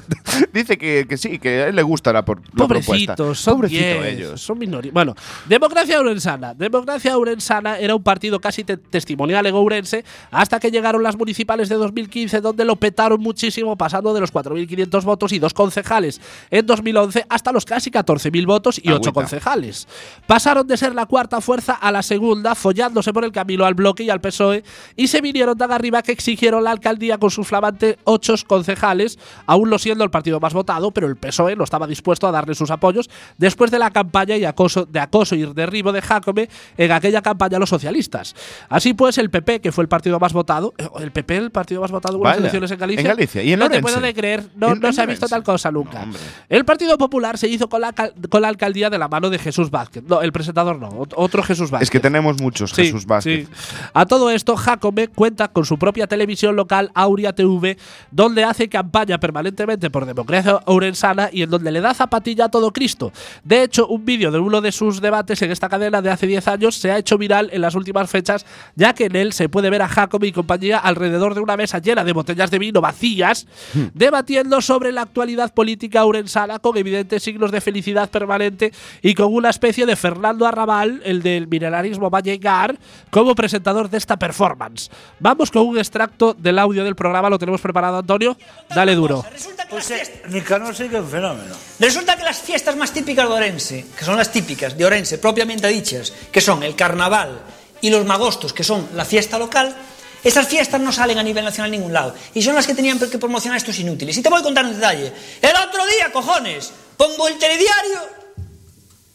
[0.53, 2.53] dice que, que sí, que a él le gusta la, por, la.
[2.57, 4.41] Pobrecitos, son Pobrecito diez, ellos.
[4.43, 4.93] Son minoría.
[4.93, 5.15] Bueno,
[5.49, 6.53] Democracia Urensana.
[6.53, 11.71] Democracia Urensana era un partido casi te- testimonial en Ourense hasta que llegaron las municipales
[11.71, 16.21] de 2015, donde lo petaron muchísimo, pasando de los 4.500 votos y dos concejales
[16.51, 19.89] en 2011 hasta los casi 14.000 votos y ocho concejales.
[20.27, 23.86] Pasaron de ser la cuarta fuerza a la segunda, follándose por el camino al bloque
[23.99, 24.64] y al PSOE,
[24.97, 29.70] y se vinieron tan arriba que exigieron la alcaldía con sus flamantes ocho concejales, aún
[29.70, 32.70] no siendo el partido más votado, pero el PSOE no estaba dispuesto a darle sus
[32.70, 33.09] apoyos
[33.39, 37.57] después de la campaña y acoso, de acoso y derribo de Jacome en aquella campaña
[37.57, 38.34] a los socialistas.
[38.68, 41.80] Así pues, el PP, que fue el partido más votado, eh, el PP, el partido
[41.80, 43.01] más votado en Vaya, elecciones en Galicia.
[43.03, 45.70] en Galicia, y en no te puedo de creer, no, se ha visto tal cosa
[45.70, 46.05] nunca.
[46.05, 46.14] No.
[46.49, 49.70] El Partido Popular se hizo con la, con la alcaldía de la mano de Jesús
[49.70, 50.05] Vázquez.
[50.07, 51.87] No, el presentador no, ot- otro Jesús Vázquez.
[51.87, 53.47] Es que tenemos muchos, Sí, Jesús Vázquez.
[53.49, 53.53] sí.
[53.93, 57.77] A todo esto, Jacome cuenta con su propia televisión local, Aurea TV,
[58.11, 62.72] donde hace campaña permanentemente por democracia ourensana y en donde le da zapatilla a todo
[62.72, 63.12] Cristo.
[63.45, 66.49] De hecho, un vídeo de uno de sus debates en esta cadena de hace 10
[66.49, 69.70] años se ha hecho viral en las últimas fechas, ya que en él se puede
[69.70, 73.47] ver a Jacome y compañía alrededor de una mesa llena de botellas de vino vacías,
[73.95, 78.72] debatiendo sobre la actualidad política ourensana con evidentes signos de felicidad permanente
[79.03, 82.79] y con una especie de Fernando Arrabal, el del mineralismo va a llegar,
[83.11, 84.89] como presentador de esta performance.
[85.19, 88.37] Vamos con un extracto del audio del programa, lo tenemos preparado, Antonio.
[88.73, 89.25] Dale duro.
[89.31, 91.55] Resulta que, Pues las eh, fiestas, Nicanor sí que es un fenómeno.
[91.81, 95.67] resulta que las fiestas más típicas de Orense, que son las típicas de Orense propiamente
[95.67, 97.41] dichas, que son el carnaval
[97.81, 99.75] y los magostos, que son la fiesta local,
[100.23, 102.14] esas fiestas no salen a nivel nacional en ningún lado.
[102.35, 104.17] Y son las que tenían que promocionar estos inútiles.
[104.17, 105.12] Y te voy a contar un detalle.
[105.43, 108.01] El otro día, cojones, pongo el telediario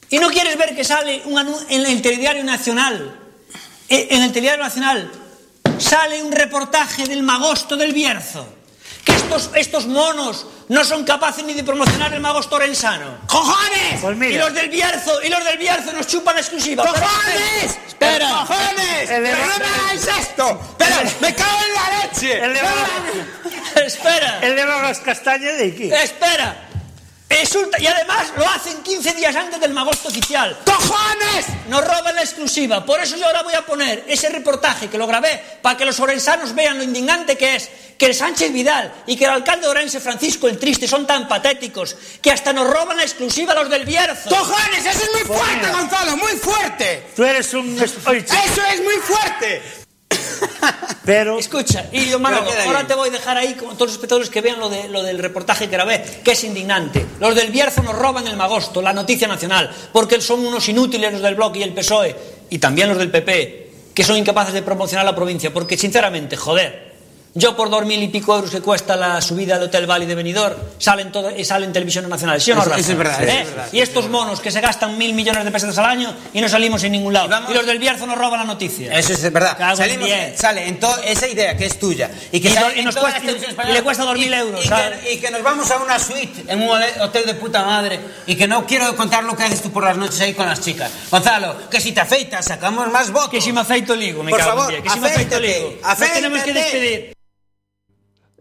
[0.10, 1.40] y no quieres ver que sale un
[1.70, 3.18] en el telediario nacional.
[3.92, 5.12] Eh, En el telediario nacional
[5.78, 8.48] sale un reportaje del magosto del Bierzo.
[9.04, 13.18] Que estos, estos monos no son capaces ni de promocionar el magosto orensano.
[13.28, 14.00] ¡Cojones!
[14.00, 14.34] Pues mira.
[14.34, 16.86] Y los del Bierzo, y los del Bierzo nos chupan exclusiva.
[16.86, 17.80] ¡Cojones!
[17.88, 18.30] Espera.
[18.30, 19.10] ¡Cojones!
[19.10, 20.76] El de- ¡Pero no me hagáis esto!
[20.78, 22.46] ¡Pero me cago en la leche!
[22.46, 24.40] El de, Espera.
[24.44, 25.92] el de las castañas de aquí.
[25.92, 26.68] Espera.
[27.32, 30.58] Resulta, y además lo hacen 15 días antes del magosto oficial.
[30.66, 31.46] ¡Cojones!
[31.70, 32.86] Nos roban la exclusiva.
[32.86, 36.00] Por eso yo ahora voy a poner ese reportaje que lo grabé para que los
[36.00, 39.70] orensanos vean lo indignante que es que el Sánchez Vidal y que el alcalde de
[39.70, 43.86] Orense, Francisco el Triste, son tan patéticos que hasta nos roban la exclusiva los del
[43.86, 44.30] Bierzo.
[44.30, 44.86] ¡Cojones!
[44.86, 46.18] ¡Eso es muy fuerte, Gonzalo!
[46.18, 47.08] ¡Muy fuerte!
[47.16, 47.80] Tú eres un.
[47.80, 49.81] ¡Eso es muy fuerte!
[51.06, 51.40] Pero.
[51.40, 53.92] Escucha, y yo, Manolo, Pero queda ahora te voy a dejar ahí con todos los
[53.94, 57.06] espectadores que vean lo, de, lo del reportaje que grabé, que es indignante.
[57.20, 61.22] Los del Bierzo nos roban el magosto, la noticia nacional, porque son unos inútiles los
[61.22, 62.16] del Bloque y el PSOE,
[62.50, 66.91] y también los del PP, que son incapaces de promocionar la provincia, porque sinceramente, joder,
[67.34, 70.16] yo por dos mil y pico euros que cuesta la subida al Hotel Valley de
[70.16, 72.78] Benidorm, salen, todo, y salen televisiones nacionales, ¿sí o no, Rafa?
[72.80, 73.42] eso es verdad, eso ¿Eh?
[73.42, 73.68] es verdad.
[73.72, 76.84] Y estos monos que se gastan mil millones de pesetas al año y no salimos
[76.84, 77.28] en ningún lado.
[77.28, 78.98] Y vamos- Y los del Bierzo nos roban la noticia.
[78.98, 79.58] Eso es verdad.
[79.58, 80.40] Cago en Salimos, diez.
[80.40, 82.10] sale en toda esa idea que es tuya.
[82.32, 83.22] Y que Y sale y en nos cuesta-
[83.70, 85.00] y le cuesta 2.000 Y- euros, y ¿sabes?
[85.00, 86.70] que, y que nos vamos a una suite en un
[87.00, 88.00] hotel de puta madre.
[88.28, 90.60] Y que no quiero contar lo que haces tú por las noches ahí con las
[90.62, 90.92] chicas.
[91.10, 93.30] Gonzalo, que si te afeitas sacamos más votos.
[93.30, 94.84] Que si me afeito ligo, me Por cago en favor, diez.
[94.84, 95.74] Que si me afeito ligo.
[95.82, 97.14] Nos tenemos que despedir.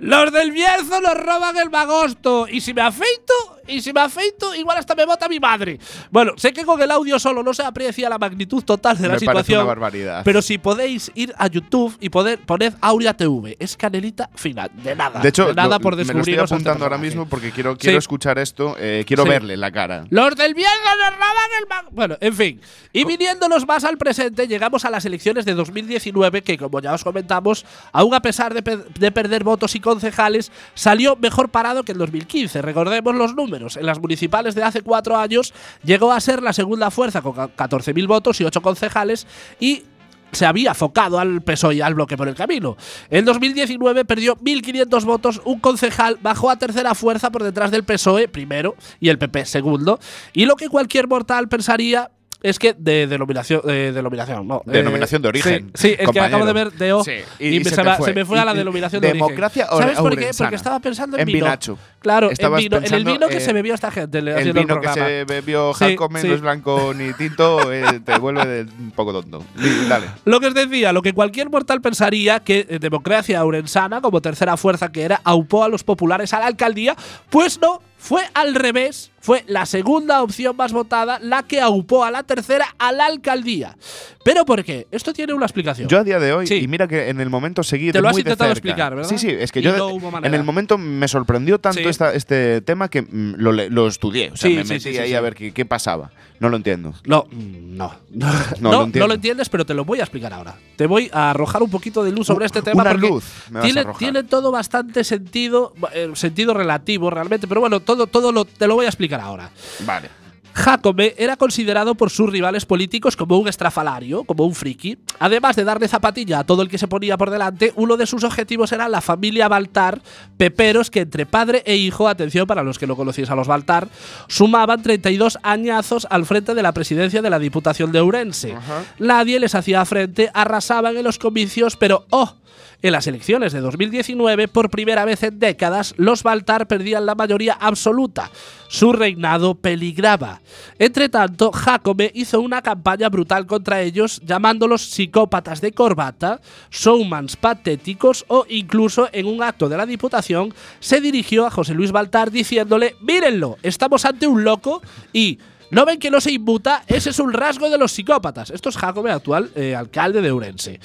[0.01, 2.49] Los del Bierzo nos roban el magosto.
[2.49, 3.35] Y si me afeito,
[3.71, 5.79] y si me afeito, igual hasta me vota mi madre.
[6.11, 9.15] Bueno, sé que con el audio solo no se aprecia la magnitud total de la
[9.15, 9.61] Me situación.
[9.61, 10.23] una barbaridad.
[10.25, 14.71] Pero si podéis ir a YouTube y poder poner Aurea TV, es canelita final.
[14.75, 15.21] De nada.
[15.21, 17.77] De hecho, de nada lo- por me lo estoy este apuntando ahora mismo porque quiero,
[17.77, 17.99] quiero Sí.
[17.99, 19.29] escuchar esto, eh, quiero Sí.
[19.29, 20.05] verle la cara.
[20.11, 20.69] Los del bien
[20.99, 22.61] narraban el mag- Bueno, en fin.
[22.93, 27.05] Y viniéndonos más al presente, llegamos a las elecciones de 2019, que como ya os
[27.05, 31.93] comentamos, aún a pesar de, pe- de perder votos y concejales, salió mejor parado que
[31.93, 32.63] en 2015.
[32.63, 33.60] Recordemos los números.
[33.77, 35.53] En las municipales de hace cuatro años
[35.85, 39.27] llegó a ser la segunda fuerza con ca- 14.000 votos y 8 concejales
[39.59, 39.85] y
[40.33, 42.77] se había focado al PSOE y al bloque por el camino.
[43.11, 48.29] En 2019 perdió 1.500 votos, un concejal bajó a tercera fuerza por detrás del PSOE
[48.29, 49.99] primero y el PP segundo.
[50.33, 52.13] Y lo que cualquier mortal pensaría
[52.43, 56.21] es que de denominación, de denominación, no, eh, Denominación de origen, Sí, sí, es que
[56.21, 58.07] acabo de ver de O Sí, y, y- y me- se me, fue.
[58.07, 59.27] se me fue a la Y- denominación de origen.
[59.27, 60.31] democracia ¿Sabes por qué?
[60.37, 61.45] Porque estaba pensando en, En vino.
[61.45, 61.79] vinacho.
[62.01, 64.81] Claro, en, vino, en el vino que se bebió esta gente El haciendo vino el
[64.81, 65.07] que programa.
[65.09, 66.29] se bebió Sí, Jacome sí.
[66.29, 69.45] no es blanco ni tinto, eh, te vuelve de- un poco tonto.
[69.89, 70.07] Dale.
[70.25, 74.57] Lo que os decía, lo que cualquier mortal pensaría que eh, Democracia Aurensana, como tercera
[74.57, 76.97] fuerza que era, aupó a los populares a la alcaldía,
[77.29, 79.11] pues no, fue al revés.
[79.21, 83.77] Fue la segunda opción más votada la que aupó a la tercera a la alcaldía.
[84.25, 84.87] ¿Pero por qué?
[84.91, 85.89] Esto tiene una explicación.
[85.89, 86.55] Yo a día de hoy, Sí.
[86.57, 88.59] y mira que en el momento seguí Te lo has muy de intentado cerca.
[88.69, 89.09] explicar, ¿verdad?
[89.11, 91.81] Sí, sí, es que Y yo no de- hubo en el momento me sorprendió tanto
[91.81, 91.89] Sí.
[91.89, 94.31] esta- este tema que mm, lo, lo estudié.
[94.31, 95.15] O sea, Sí, me sí, metí sí, sí, ahí sí.
[95.15, 96.11] a ver qué, qué pasaba.
[96.39, 96.95] No lo entiendo.
[97.05, 97.95] No, no.
[98.11, 98.27] No,
[98.61, 99.15] No lo entiendo.
[99.15, 100.57] entiendes, pero te lo voy a explicar ahora.
[100.77, 102.83] Te voy a arrojar un poquito de luz sobre este tema.
[102.83, 107.47] Una porque luz me vas a tiene, tiene todo bastante sentido, eh, sentido relativo realmente,
[107.47, 109.51] pero bueno, todo, todo lo, te lo voy a explicar ahora.
[109.81, 110.21] Vale.
[110.53, 114.99] Jacome era considerado por sus rivales políticos como un estrafalario, como un friki.
[115.19, 118.25] Además de darle zapatilla a todo el que se ponía por delante, uno de sus
[118.25, 120.03] objetivos era la familia Baltar,
[120.37, 123.89] peperos que entre padre e hijo, atención para los que no conocéis a los Baltar,
[124.29, 128.55] sumaban 32 añazos al frente de la presidencia de la Diputación de Ourense.
[128.99, 132.40] Nadie les hacía frente, arrasaban en los comicios, pero ¡oh!
[132.83, 137.53] En las elecciones de 2019, por primera vez en décadas, los Baltar perdían la mayoría
[137.53, 138.31] absoluta.
[138.69, 140.41] Su reinado peligraba.
[140.79, 148.25] Entre tanto, Jacome hizo una campaña brutal contra ellos, llamándolos psicópatas de corbata, showmans patéticos
[148.29, 152.97] o incluso en un acto de la Diputación se dirigió a José Luis Baltar diciéndole,
[153.03, 155.39] mírenlo, estamos ante un loco y...
[155.73, 156.83] ¿No ven que no se imputa?
[156.89, 158.51] Ese es un rasgo de los psicópatas.
[158.51, 160.81] Esto es Jacome, actual eh, alcalde de Ourense.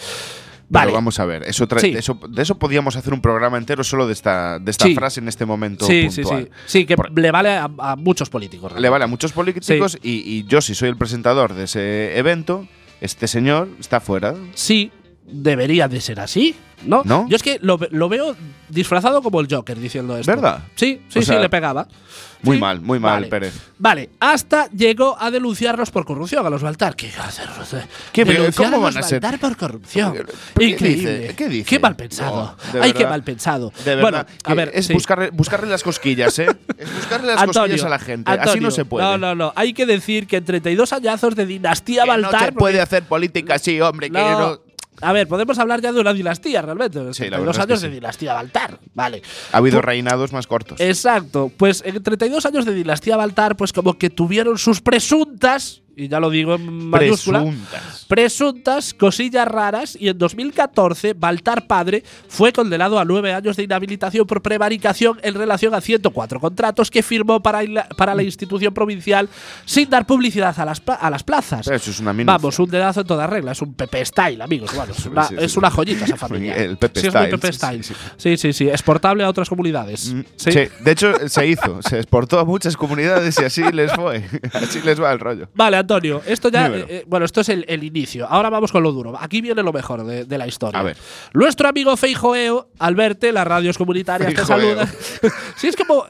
[0.70, 0.92] Vale.
[0.92, 1.92] vamos a ver, eso, Sí.
[1.92, 4.96] de eso de eso podíamos hacer un programa entero solo de esta, de esta Sí.
[4.96, 6.50] frase en este momento Sí, sí, puntual.
[6.66, 6.80] sí.
[6.80, 8.74] Sí, que Por- le vale a, a muchos políticos.
[8.80, 12.68] Le vale a muchos políticos y, y yo, si soy el presentador de ese evento,
[13.02, 14.34] este señor está fuera.
[14.54, 14.92] Sí,
[15.26, 16.56] debería de ser así,
[16.86, 17.02] ¿no?
[17.06, 17.28] ¿No?
[17.30, 18.36] Yo es que lo, lo veo
[18.70, 20.32] disfrazado como el Joker diciendo esto.
[20.32, 20.64] ¿Verdad?
[20.76, 21.88] Sí, sí, O sí, sea, le pegaba.
[22.42, 22.62] Muy Sí.
[22.62, 23.28] mal, muy mal, Vale.
[23.28, 23.54] Pérez.
[23.80, 26.96] Vale, hasta llegó a denunciarlos por corrupción a los Baltar.
[26.96, 27.48] ¿Qué hacer?
[28.12, 28.24] ¿Qué-
[28.56, 29.20] cómo a los van a ser?
[29.20, 30.14] Baltar por corrupción.
[30.14, 31.20] ¿Pero qué Increíble.
[31.20, 31.36] dice?
[31.36, 31.70] ¿Qué dice?
[31.70, 32.56] Qué mal pensado.
[32.72, 33.72] De Ay, qué mal pensado.
[33.84, 34.94] De bueno, verdad, a que ver, es sí.
[34.94, 36.46] buscarle, buscarle las cosquillas, ¿eh?
[36.78, 38.32] Es buscarle las cosquillas a la gente.
[38.32, 39.06] Así no se puede.
[39.06, 39.54] No, no, no.
[39.56, 42.46] Hay que decir que en 32 añazos de dinastía Que no Baltar.
[42.48, 44.12] se puede hacer política así, hombre.
[44.12, 44.60] que No.
[45.02, 47.00] A ver, podemos hablar ya de una dinastía realmente.
[47.14, 47.88] Sí, la 32 verdad es que años sí.
[47.88, 48.80] de dinastía Baltar.
[48.94, 49.22] Vale.
[49.52, 50.80] Ha habido reinados más cortos.
[50.80, 51.52] Exacto.
[51.56, 56.20] Pues en 32 años de dinastía Baltar, pues como que tuvieron sus presuntas, y ya
[56.20, 58.06] lo digo en mayúscula, Presuntas.
[58.08, 64.28] presuntas cosillas raras y en 2014 Baltar padre fue condenado a nueve años de inhabilitación
[64.28, 69.30] por prevaricación en relación a 104 contratos que firmó para, la- para la institución provincial
[69.66, 71.68] sin dar publicidad a las, a las plazas.
[71.68, 72.14] Eso es una.
[72.14, 74.72] Vamos, un dedazo en toda regla, es un Pepe Style, amigos.
[74.76, 75.60] Bueno, es, una, Sí, sí, es sí.
[75.60, 76.56] una joyita esa familia.
[76.56, 77.84] El Pepe sí, es Style, Pepe sí, Style.
[78.38, 80.14] sí, Sí, exportable a otras comunidades.
[80.14, 80.52] Mm, Sí.
[80.52, 84.24] sí, de hecho se hizo, se exportó a muchas comunidades y así les fue,
[84.54, 85.48] así les va el rollo.
[85.56, 86.68] Vale, Antonio, esto ya.
[86.68, 88.28] Eh, eh, bueno, esto es el, el inicio.
[88.28, 89.16] Ahora vamos con lo duro.
[89.20, 90.80] Aquí viene lo mejor de, de la historia.
[90.80, 90.98] A ver.
[91.34, 94.90] Nuestro amigo Feijoeo, al verte, las radios comunitarias te saludan.
[95.56, 96.06] sí, es como.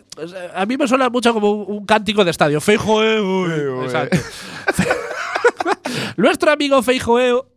[0.56, 2.62] A mí me suena mucho como un, cántico de estadio.
[2.62, 3.48] Feijoeo.
[3.48, 3.84] Feijoeo.
[3.84, 4.18] Exacto.
[6.18, 7.48] Nuestro amigo Feijoeo,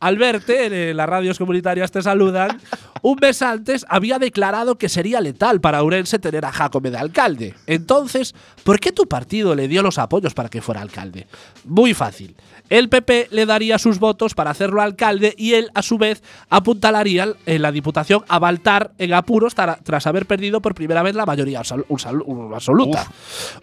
[0.00, 2.58] al verte, eh, las radios comunitarias te saludan.
[3.08, 7.54] Un mes antes había declarado que sería letal para Urense tener a Jacome de alcalde.
[7.68, 8.34] Entonces,
[8.64, 11.28] ¿por qué tu partido le dio los apoyos para que fuera alcalde?
[11.64, 12.34] Muy fácil.
[12.68, 17.32] El PP le daría sus votos para hacerlo alcalde y él, a su vez, apuntalaría
[17.46, 21.62] en la diputación a Baltar en apuros tras haber perdido por primera vez la mayoría
[21.88, 23.06] un- absoluta.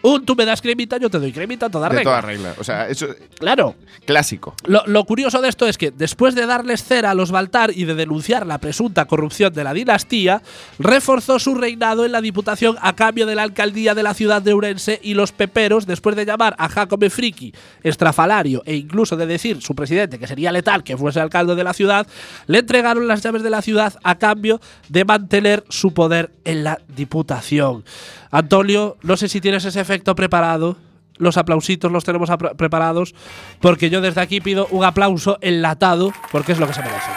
[0.04, 2.12] Un tú me das cremita, yo te doy cremita, toda De regla.
[2.12, 3.08] toda regla, o sea, eso
[3.40, 3.76] Claro.
[4.06, 4.56] clásico.
[4.68, 7.84] Lo, lo curioso de esto es que después de darles cera a los Baltar y
[7.84, 10.42] de denunciar la presunta corrupción de la dinastía,
[10.80, 14.54] reforzó su reinado en la Diputación a cambio de la alcaldía de la ciudad de
[14.54, 17.54] Ourense y los peperos, después de llamar a Jacome Friki
[17.84, 21.74] estrafalario e incluso de decir su presidente que sería letal que fuese alcalde de la
[21.74, 22.08] ciudad,
[22.48, 26.80] le entregaron las llaves de la ciudad a cambio de mantener su poder en la
[26.96, 27.84] Diputación.
[28.32, 30.78] Antonio, no sé si tienes ese efecto preparado.
[31.18, 33.14] Los aplausitos los tenemos preparados
[33.62, 37.10] porque yo desde aquí pido un aplauso enlatado porque es lo que se merece.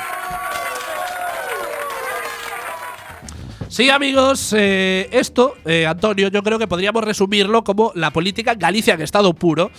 [3.77, 8.59] Sí, amigos, eh, esto, eh, Antonio, yo creo que podríamos resumirlo como la política en
[8.59, 9.71] Galicia en estado puro,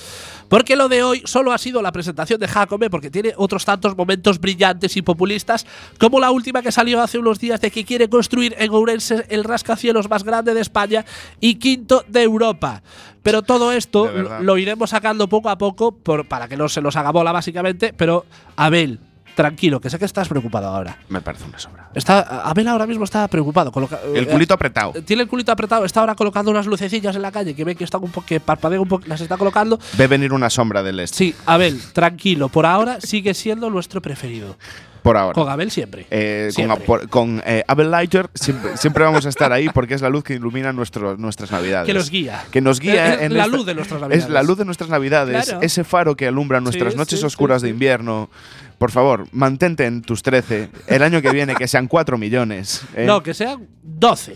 [0.50, 3.98] porque lo de hoy solo ha sido la presentación de Jacome, porque tiene otros tantos
[3.98, 5.66] momentos brillantes y populistas,
[6.00, 9.44] como la última que salió hace unos días de que quiere construir en Ourense el
[9.44, 11.04] rascacielos más grande de España
[11.40, 12.84] y quinto de Europa.
[13.24, 16.96] Pero todo esto lo iremos sacando poco a poco por- para que no se nos
[16.98, 17.94] haga bola, básicamente.
[17.98, 18.28] Pero,
[18.58, 19.00] Abel,
[19.38, 20.98] tranquilo, que sé que estás preocupado ahora.
[21.10, 21.90] Me parece una sobra.
[21.94, 23.72] Está, Abel ahora mismo está preocupado.
[23.72, 24.94] coloca- El eh, culito apretado.
[25.06, 27.84] Tiene el culito apretado, está ahora colocando unas lucecillas en la calle que ve que
[27.84, 29.80] están un poco que parpadea un poco, las está colocando.
[29.96, 31.16] Ve venir una sombra del este.
[31.18, 34.58] Sí, Abel, tranquilo, por ahora sigue siendo nuestro preferido.
[35.02, 35.34] Por ahora.
[35.34, 36.06] Con Abel siempre.
[36.12, 36.86] Eh, con Siempre.
[36.86, 40.24] por- con eh, Abel Lighter siempre, siempre vamos a estar ahí porque es la luz
[40.24, 41.86] que ilumina nuestro- nuestras navidades.
[41.88, 42.44] Que nos guía.
[42.52, 44.30] Que nos guía Es en la esta- luz de nuestras Es navidades.
[44.30, 45.46] la luz de nuestras navidades.
[45.46, 45.62] Claro.
[45.62, 48.30] Ese faro que alumbra nuestras Sí, noches sí, oscuras sí, de invierno.
[48.78, 50.70] Por favor, mantente en tus 13.
[50.88, 52.82] El año que viene que sean 4 millones.
[52.96, 53.06] ¿eh?
[53.06, 54.36] No, que sean 12.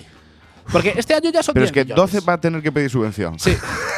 [0.71, 2.13] Porque este año ya son Pero 10 es que millones.
[2.13, 3.37] 12 va a tener que pedir subvención.
[3.39, 3.55] Sí.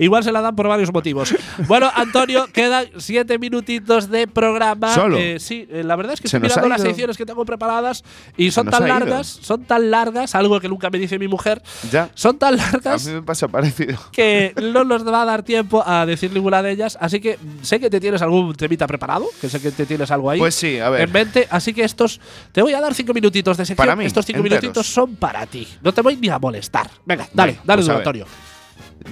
[0.00, 1.34] Igual se la dan por varios motivos.
[1.68, 4.94] Bueno, Antonio, quedan siete minutitos de programa.
[4.94, 5.18] ¿Solo?
[5.18, 8.02] Eh, sí, eh, la verdad es que Se estoy mirando las secciones que tengo preparadas
[8.36, 12.08] y son tan largas, son tan largas, algo que nunca me dice mi mujer, Ya.
[12.14, 13.98] son tan A largas mí me pasa parecido.
[14.10, 16.96] que no nos va a dar tiempo a decir ninguna de ellas.
[17.00, 20.30] Así que sé que te tienes algún temita preparado, que sé que te tienes algo
[20.30, 20.38] ahí.
[20.38, 21.02] Pues sí, a ver.
[21.02, 22.20] En mente, así que estos.
[22.52, 23.76] Te voy a dar cinco minutitos de sección.
[23.86, 24.62] Para mí, estos cinco enteros.
[24.62, 25.68] minutitos son para ti.
[25.82, 26.90] No te voy ni a molestar.
[27.04, 27.98] Venga, dale, dale, pues a ver.
[27.98, 28.26] Antonio.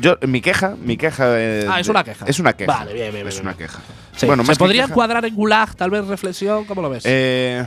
[0.01, 1.25] Yo, mi queja, mi queja.
[1.39, 2.25] eh, Ah, es de- una queja.
[2.27, 2.71] Es una queja.
[2.73, 3.69] Vale, bien, bien, Es bien, una bien.
[3.69, 3.81] queja.
[4.17, 6.65] Sí, Bueno, ¿Se podría encuadrar en gulag, tal vez reflexión?
[6.65, 7.05] ¿Cómo lo ves?
[7.07, 7.65] Eh,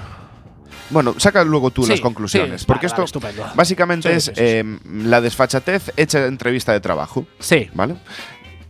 [0.89, 2.61] bueno, saca luego tú Sí, las conclusiones.
[2.61, 7.25] sí, porque vale, esto vale, básicamente Sí, es eh, la desfachatez hecha entrevista de trabajo.
[7.39, 7.69] sí.
[7.73, 7.95] ¿Vale?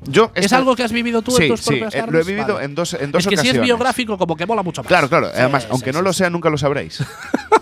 [0.04, 2.14] Yo ¿Es algo que has vivido tú en tus propias eh, carnes?
[2.14, 2.66] lo he vivido Vale.
[2.66, 4.88] en dos, en dos Es que si es biográfico, como que mola mucho más.
[4.88, 5.28] Claro, claro.
[5.28, 7.04] Además, aunque no lo sea, nunca lo sabréis.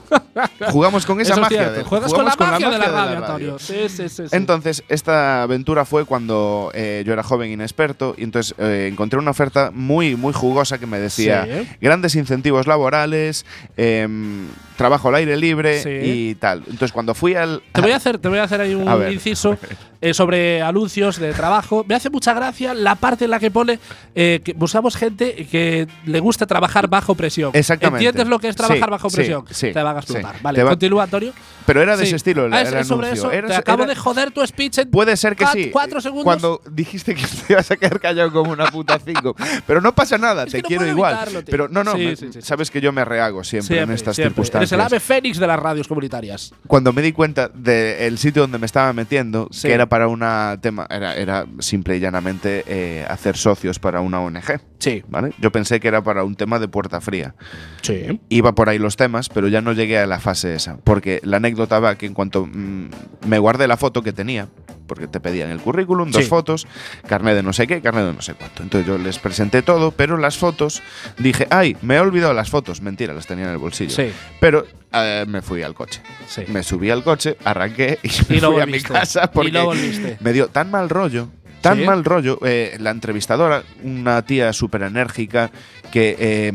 [0.71, 1.71] Jugamos con esa Eso es magia.
[1.71, 3.59] de- Juegas con la magia de la radio, Antonio.
[3.59, 4.23] Sí, sí, sí.
[4.31, 9.31] Entonces, esta aventura fue cuando eh, yo era joven inexperto y entonces eh, encontré una
[9.31, 11.47] oferta muy, muy jugosa que me decía
[11.81, 13.45] grandes incentivos laborales,
[13.77, 16.59] em, trabajo al aire libre y tal.
[16.59, 17.61] Entonces, cuando fui al…
[17.73, 19.57] Te voy a hacer, te voy a hacer ahí un inciso
[20.01, 21.85] eh, sobre anuncios de trabajo.
[21.87, 23.79] Me hace mucha gracia la parte en la que pone
[24.15, 27.51] eh, que buscamos gente que le guste trabajar bajo presión.
[27.53, 28.05] Exactamente.
[28.05, 29.45] ¿Entiendes lo que es trabajar Sí, bajo presión?
[29.49, 30.35] sí, Te van a explotar.
[30.41, 31.33] Vale, va- continúa, Antonio.
[31.65, 33.29] Pero era de ese estilo el, Ah, es- el es sobre anuncio.
[33.29, 33.37] eso.
[33.37, 35.69] Era- te acabo era- de joder tu speech en Puede ser que sí.
[35.71, 36.23] cuatro segundos.
[36.23, 39.35] Cuando dijiste que te ibas a quedar callado como una puta cinco.
[39.67, 41.13] Pero no pasa nada, Es te no quiero igual.
[41.15, 41.41] evitarlo.
[41.45, 44.29] Pero no, no, me- sabes que yo me rehago siempre, en estas siempre.
[44.41, 44.71] Eres circunstancias.
[44.71, 46.53] el ave fénix de las radios comunitarias.
[46.67, 50.87] Cuando me di cuenta del sitio donde me estaba metiendo, que era para una tema,
[50.89, 54.61] era, era simple y llanamente eh, hacer socios para una ONG.
[54.79, 55.03] Sí.
[55.09, 55.33] ¿Vale?
[55.39, 57.35] Yo pensé que era para un tema de puerta fría.
[57.81, 58.21] Sí.
[58.29, 60.77] Iba por ahí los temas, pero ya no llegué a la fase esa.
[60.77, 62.89] Porque la anécdota va que en cuanto mm,
[63.27, 64.47] me guardé la foto que tenía,
[64.89, 66.29] porque te pedían el currículum, dos Sí.
[66.29, 66.67] fotos,
[67.07, 68.63] carnet de no sé qué, carnet de no sé cuánto.
[68.63, 70.83] Entonces yo les presenté todo, pero las fotos
[71.17, 72.81] dije, ay, me he olvidado las fotos.
[72.81, 73.91] Mentira, las tenía en el bolsillo.
[73.91, 74.11] Sí.
[74.41, 76.01] Pero eh, me fui al coche.
[76.27, 76.41] Sí.
[76.49, 80.47] Me subí al coche, arranqué y me Y fui a mi casa porque me dio
[80.49, 81.29] tan mal rollo.
[81.61, 81.83] Tan Sí.
[81.85, 82.39] mal rollo.
[82.43, 85.51] eh, la entrevistadora, una tía súper enérgica,
[85.91, 86.53] que eh,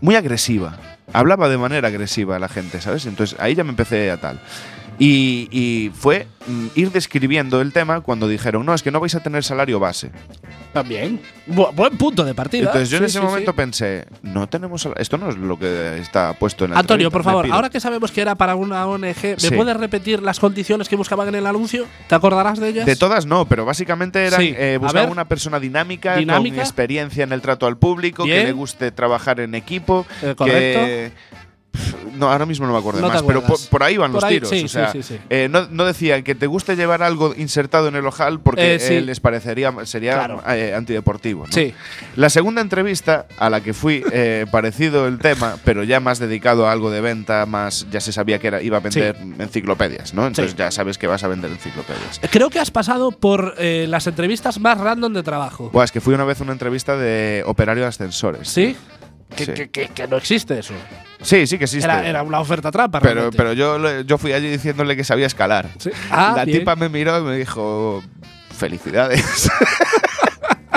[0.00, 0.78] muy agresiva.
[1.12, 3.04] Hablaba de manera agresiva a la gente, ¿sabes?
[3.06, 4.40] Entonces ahí ya me empecé a tal.
[5.02, 9.14] Y, y fue mm, ir describiendo el tema cuando dijeron, no, es que no vais
[9.14, 10.10] a tener salario base.
[10.74, 11.20] También.
[11.48, 12.66] Bu- buen punto de partida.
[12.66, 15.58] Entonces yo en Sí, ese sí, momento pensé, no tenemos sal- esto no es lo
[15.58, 17.54] que está puesto en la Antonio, entrevista, por me favor, pido".
[17.54, 19.50] ahora que sabemos que era para una ONG, ¿me Sí.
[19.56, 21.86] puedes repetir las condiciones que buscaban en el anuncio?
[22.06, 22.84] ¿Te acordarás de ellas?
[22.86, 25.08] De todas no, pero básicamente eran Sí, eh, a ver.
[25.08, 26.56] una persona dinámica, Dinámica.
[26.56, 28.40] con experiencia en el trato al público, Bien.
[28.40, 30.80] que le guste trabajar en equipo, Eh, correcto.
[30.80, 31.12] que
[32.16, 34.36] no, ahora mismo no me acuerdo No más, pero por, ahí van Por los ahí,
[34.36, 34.50] tiros.
[34.50, 37.88] sí, o sea, sí, sí, eh, no, no decían que te guste llevar algo insertado
[37.88, 40.42] en el ojal porque Eh, eh, les parecería sería Claro.
[40.48, 41.46] eh, antideportivo.
[41.46, 41.52] ¿no?
[41.52, 41.72] Sí.
[42.16, 44.04] La segunda entrevista a la que fui,
[44.50, 48.38] parecido el tema, pero ya más dedicado a algo de venta, más ya se sabía
[48.38, 50.26] que era, iba a vender enciclopedias, ¿no?
[50.26, 52.20] Entonces ya sabes que vas a vender enciclopedias.
[52.30, 55.70] Creo que has pasado por las entrevistas más random de trabajo.
[55.72, 58.48] Buah, es que fui una vez a una entrevista de operario de ascensores.
[58.48, 58.76] ¿Sí?
[59.36, 59.52] Que, Sí.
[59.54, 60.74] que- que- que no existe eso.
[61.22, 61.84] Sí, sí que existe.
[61.84, 63.00] Era, era una oferta trampa.
[63.00, 63.36] pero, realmente.
[63.36, 65.68] pero yo, yo fui allí diciéndole que sabía escalar.
[65.78, 65.90] Sí.
[66.10, 66.58] Ah, la bien.
[66.60, 68.02] tipa me miró y me dijo,
[68.56, 69.50] felicidades.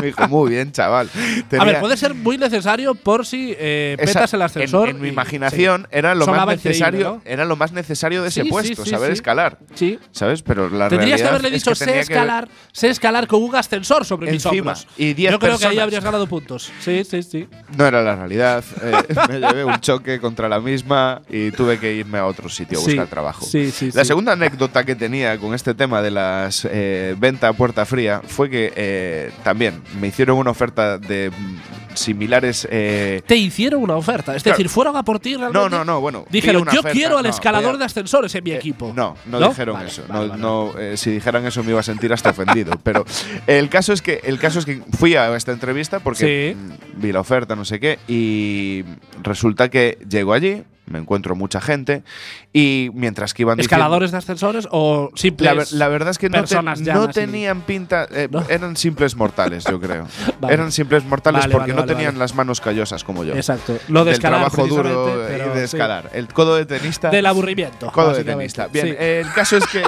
[0.03, 1.09] me dijo, muy bien, chaval.
[1.57, 4.89] A ver, puede ser muy necesario por si eh, esa- petas el ascensor.
[4.89, 7.03] En, en mi imaginación era lo Sonaba más necesario.
[7.05, 7.21] ¿no?
[7.25, 9.57] Era lo más necesario de ese Sí, puesto, sí, saber escalar.
[9.75, 9.99] Sí.
[10.11, 10.41] ¿Sabes?
[10.41, 13.41] Pero la Tendrías que haberle es dicho, que sé tenía que- escalar, sé escalar con
[13.43, 14.87] un ascensor sobre mis Encima, hombros.
[14.97, 16.71] y 10 Yo creo que ahí habrías ganado puntos.
[16.79, 17.47] Sí, sí, sí.
[17.77, 18.63] No era la realidad.
[18.81, 18.91] eh,
[19.29, 22.81] me llevé un choque contra la misma y tuve que irme a otro sitio a
[22.83, 23.45] buscar trabajo.
[23.45, 27.53] sí, sí, la segunda anécdota que tenía con este tema de las eh, venta a
[27.53, 32.67] puerta fría fue que eh, también me hicieron una oferta de mm, similares.
[32.71, 34.35] eh, Te hicieron una oferta.
[34.35, 34.57] Es Claro.
[34.57, 35.57] decir, fueron a por ti realmente.
[35.57, 36.25] no, no, no, bueno.
[36.29, 38.91] Dijeron, yo oferta- quiero al no, escalador a- de ascensores en mi Eh, equipo.
[38.95, 40.03] no, no, dijeron Vale, eso.
[40.07, 40.93] vale, no, vale.
[40.93, 42.79] eh, si dijeran eso me iba a sentir hasta ofendido.
[42.83, 43.05] Pero
[43.47, 46.75] el caso es que el caso es que fui a esta entrevista porque Sí.
[46.95, 48.83] vi la oferta, no sé qué, y
[49.21, 52.03] resulta que llego allí, me encuentro mucha gente
[52.51, 56.29] y mientras que iban diciendo- ¿Escaladores de ascensores o simples la, la verdad es que
[56.29, 56.61] no, te-
[56.93, 58.05] no tenían pinta.
[58.11, 58.43] eh, ¿No?
[58.49, 60.07] Eran simples mortales, yo creo.
[60.41, 60.53] Vale.
[60.53, 63.33] Eran simples mortales Vale, porque vale, no tenían las manos callosas como yo.
[63.35, 63.77] Exacto.
[63.87, 65.75] Lo de Del escalar, trabajo duro y de sí.
[65.75, 66.09] escalar.
[66.13, 67.09] El codo de tenista.
[67.09, 67.89] Del aburrimiento.
[67.91, 68.67] Codo de tenista.
[68.67, 68.95] Bien, Sí.
[68.97, 69.83] el caso es que.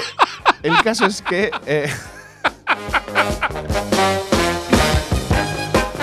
[0.64, 1.52] El caso es que.
[1.66, 1.90] eh,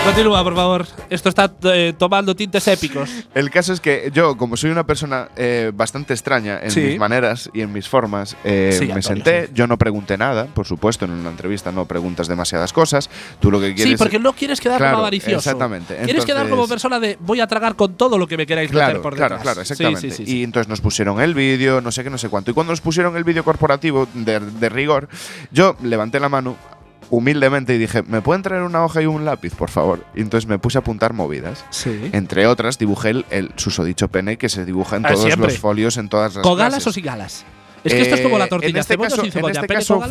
[0.03, 0.85] Continúa, por favor.
[1.09, 3.09] Esto está eh, tomando tintes épicos.
[3.33, 6.81] el caso es que yo, como soy una persona eh, bastante extraña en Sí.
[6.81, 9.49] mis maneras y en mis formas, eh, Sí, me senté.
[9.53, 13.09] Yo no pregunté nada, por supuesto, en una entrevista no preguntas demasiadas cosas.
[13.39, 13.93] Tú lo que quieres.
[13.93, 15.37] Sí, porque no quieres quedar Claro, como avaricioso.
[15.37, 15.95] exactamente.
[16.03, 18.85] Quieres quedar como persona de voy a tragar con todo lo que me queráis meter
[18.87, 19.53] Claro, por claro, detrás.
[19.55, 20.11] claro, Sí, exactamente.
[20.11, 20.23] sí.
[20.39, 22.51] Y entonces nos pusieron el vídeo, no sé qué, no sé cuánto.
[22.51, 25.07] Y cuando nos pusieron el vídeo corporativo de, de rigor,
[25.51, 26.57] yo levanté la mano
[27.15, 30.03] humildemente y dije, ¿me pueden traer una hoja y un lápiz, por favor?
[30.15, 31.63] Y entonces me puse a apuntar movidas.
[31.69, 32.09] Sí.
[32.11, 35.49] Entre otras, dibujé el, el susodicho pene que se dibuja en Ah, todos siempre.
[35.51, 36.87] los folios, en todas las ¿Con galas clases.
[36.87, 37.45] o sin galas?
[37.83, 38.69] Es que esto es como la Eh, tortilla.
[38.71, 39.59] En este caso, sin cebolla.
[39.59, 40.01] en este caso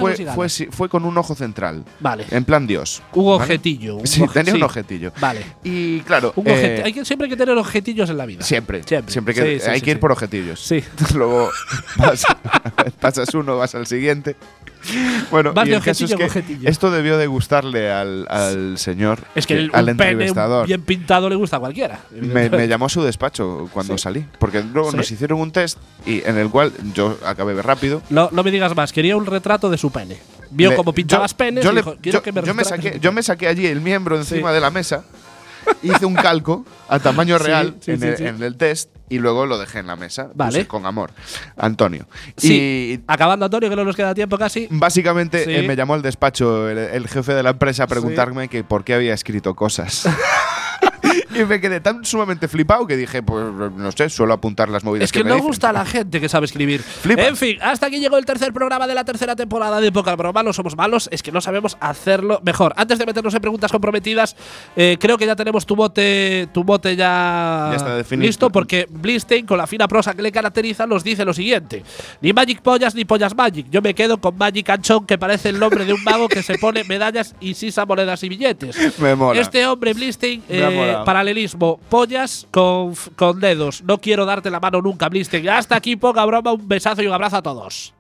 [0.73, 1.83] fue, con un ojo central.
[2.01, 2.27] Vale.
[2.31, 3.03] En plan Dios.
[3.15, 3.37] Un ¿vale?
[3.37, 3.97] objetillo.
[3.97, 5.11] un Sí, tenía un objetillo.
[5.19, 5.41] Vale.
[5.65, 6.35] Y claro.
[6.37, 8.43] Un eh, hay que, siempre hay que tener objetillos en la vida.
[8.45, 9.11] Siempre, Siempre.
[9.11, 10.61] siempre, que Sí, hay que ir por objetillos.
[10.61, 10.85] Sí.
[11.15, 11.51] Luego
[11.97, 12.27] vas-
[13.01, 14.37] pasas uno, vas al siguiente.
[15.31, 19.55] Bueno, y el caso es que esto debió de gustarle al, al señor, Es que
[19.55, 20.27] el, al un pene
[20.67, 22.01] bien pintado le gusta a cualquiera.
[22.11, 24.03] Me, me llamó a su despacho cuando Sí.
[24.03, 24.97] salí, porque luego Sí.
[24.97, 28.03] nos hicieron un test y en el cual yo acabé rápido.
[28.11, 30.19] No, no me digas más, quería un retrato de su pene.
[30.51, 32.53] Vio Le- cómo pintabas yo- penes yo y le- dijo, quiero yo- que me yo
[32.55, 33.13] me saqué, yo pene".
[33.13, 34.55] me saqué allí el miembro encima Sí.
[34.55, 35.05] de la mesa,
[35.83, 39.45] hice un calco a tamaño real sí, en, sí, el, en el test y luego
[39.45, 40.31] lo dejé en la mesa.
[40.35, 40.61] Vale.
[40.61, 41.11] Puse con amor.
[41.57, 42.07] Antonio.
[42.37, 44.69] Sí, Y acabando Antonio, que no nos queda tiempo casi.
[44.71, 48.65] Básicamente eh, me llamó al despacho el, el jefe de la empresa a preguntarme que
[48.65, 50.09] por qué había escrito cosas.
[51.35, 53.45] y me quedé tan sumamente flipado que dije, pues
[53.77, 55.49] no sé, suelo apuntar las movidas Es que me no dicen.
[55.49, 56.83] gusta a la gente que sabe escribir.
[57.05, 60.33] En fin, hasta aquí llegó el tercer programa de la tercera temporada de Poca Broma.
[60.33, 62.73] Malos somos malos, es que no sabemos hacerlo mejor.
[62.77, 64.37] Antes de meternos en preguntas comprometidas,
[64.77, 68.27] eh, creo que ya tenemos tu bote, tu bote ya, Ya está definido.
[68.27, 71.83] listo, porque Blistein, con la fina prosa que le caracteriza, nos dice lo siguiente:
[72.21, 73.67] Ni Magic Pollas ni Pollas Magic.
[73.71, 76.59] Yo me quedo con Magic Anchón, que parece el nombre de un mago que se
[76.59, 78.99] pone medallas y sisa monedas y billetes.
[78.99, 79.41] Me mola.
[79.41, 81.05] Este hombre, Blistein, eh, molado.
[81.23, 82.95] Paralelismo, pollas con,
[83.39, 83.83] dedos.
[83.85, 85.49] No quiero darte la mano nunca, Blistein.
[85.49, 87.95] Hasta aquí, poca broma, un besazo y un abrazo a todos.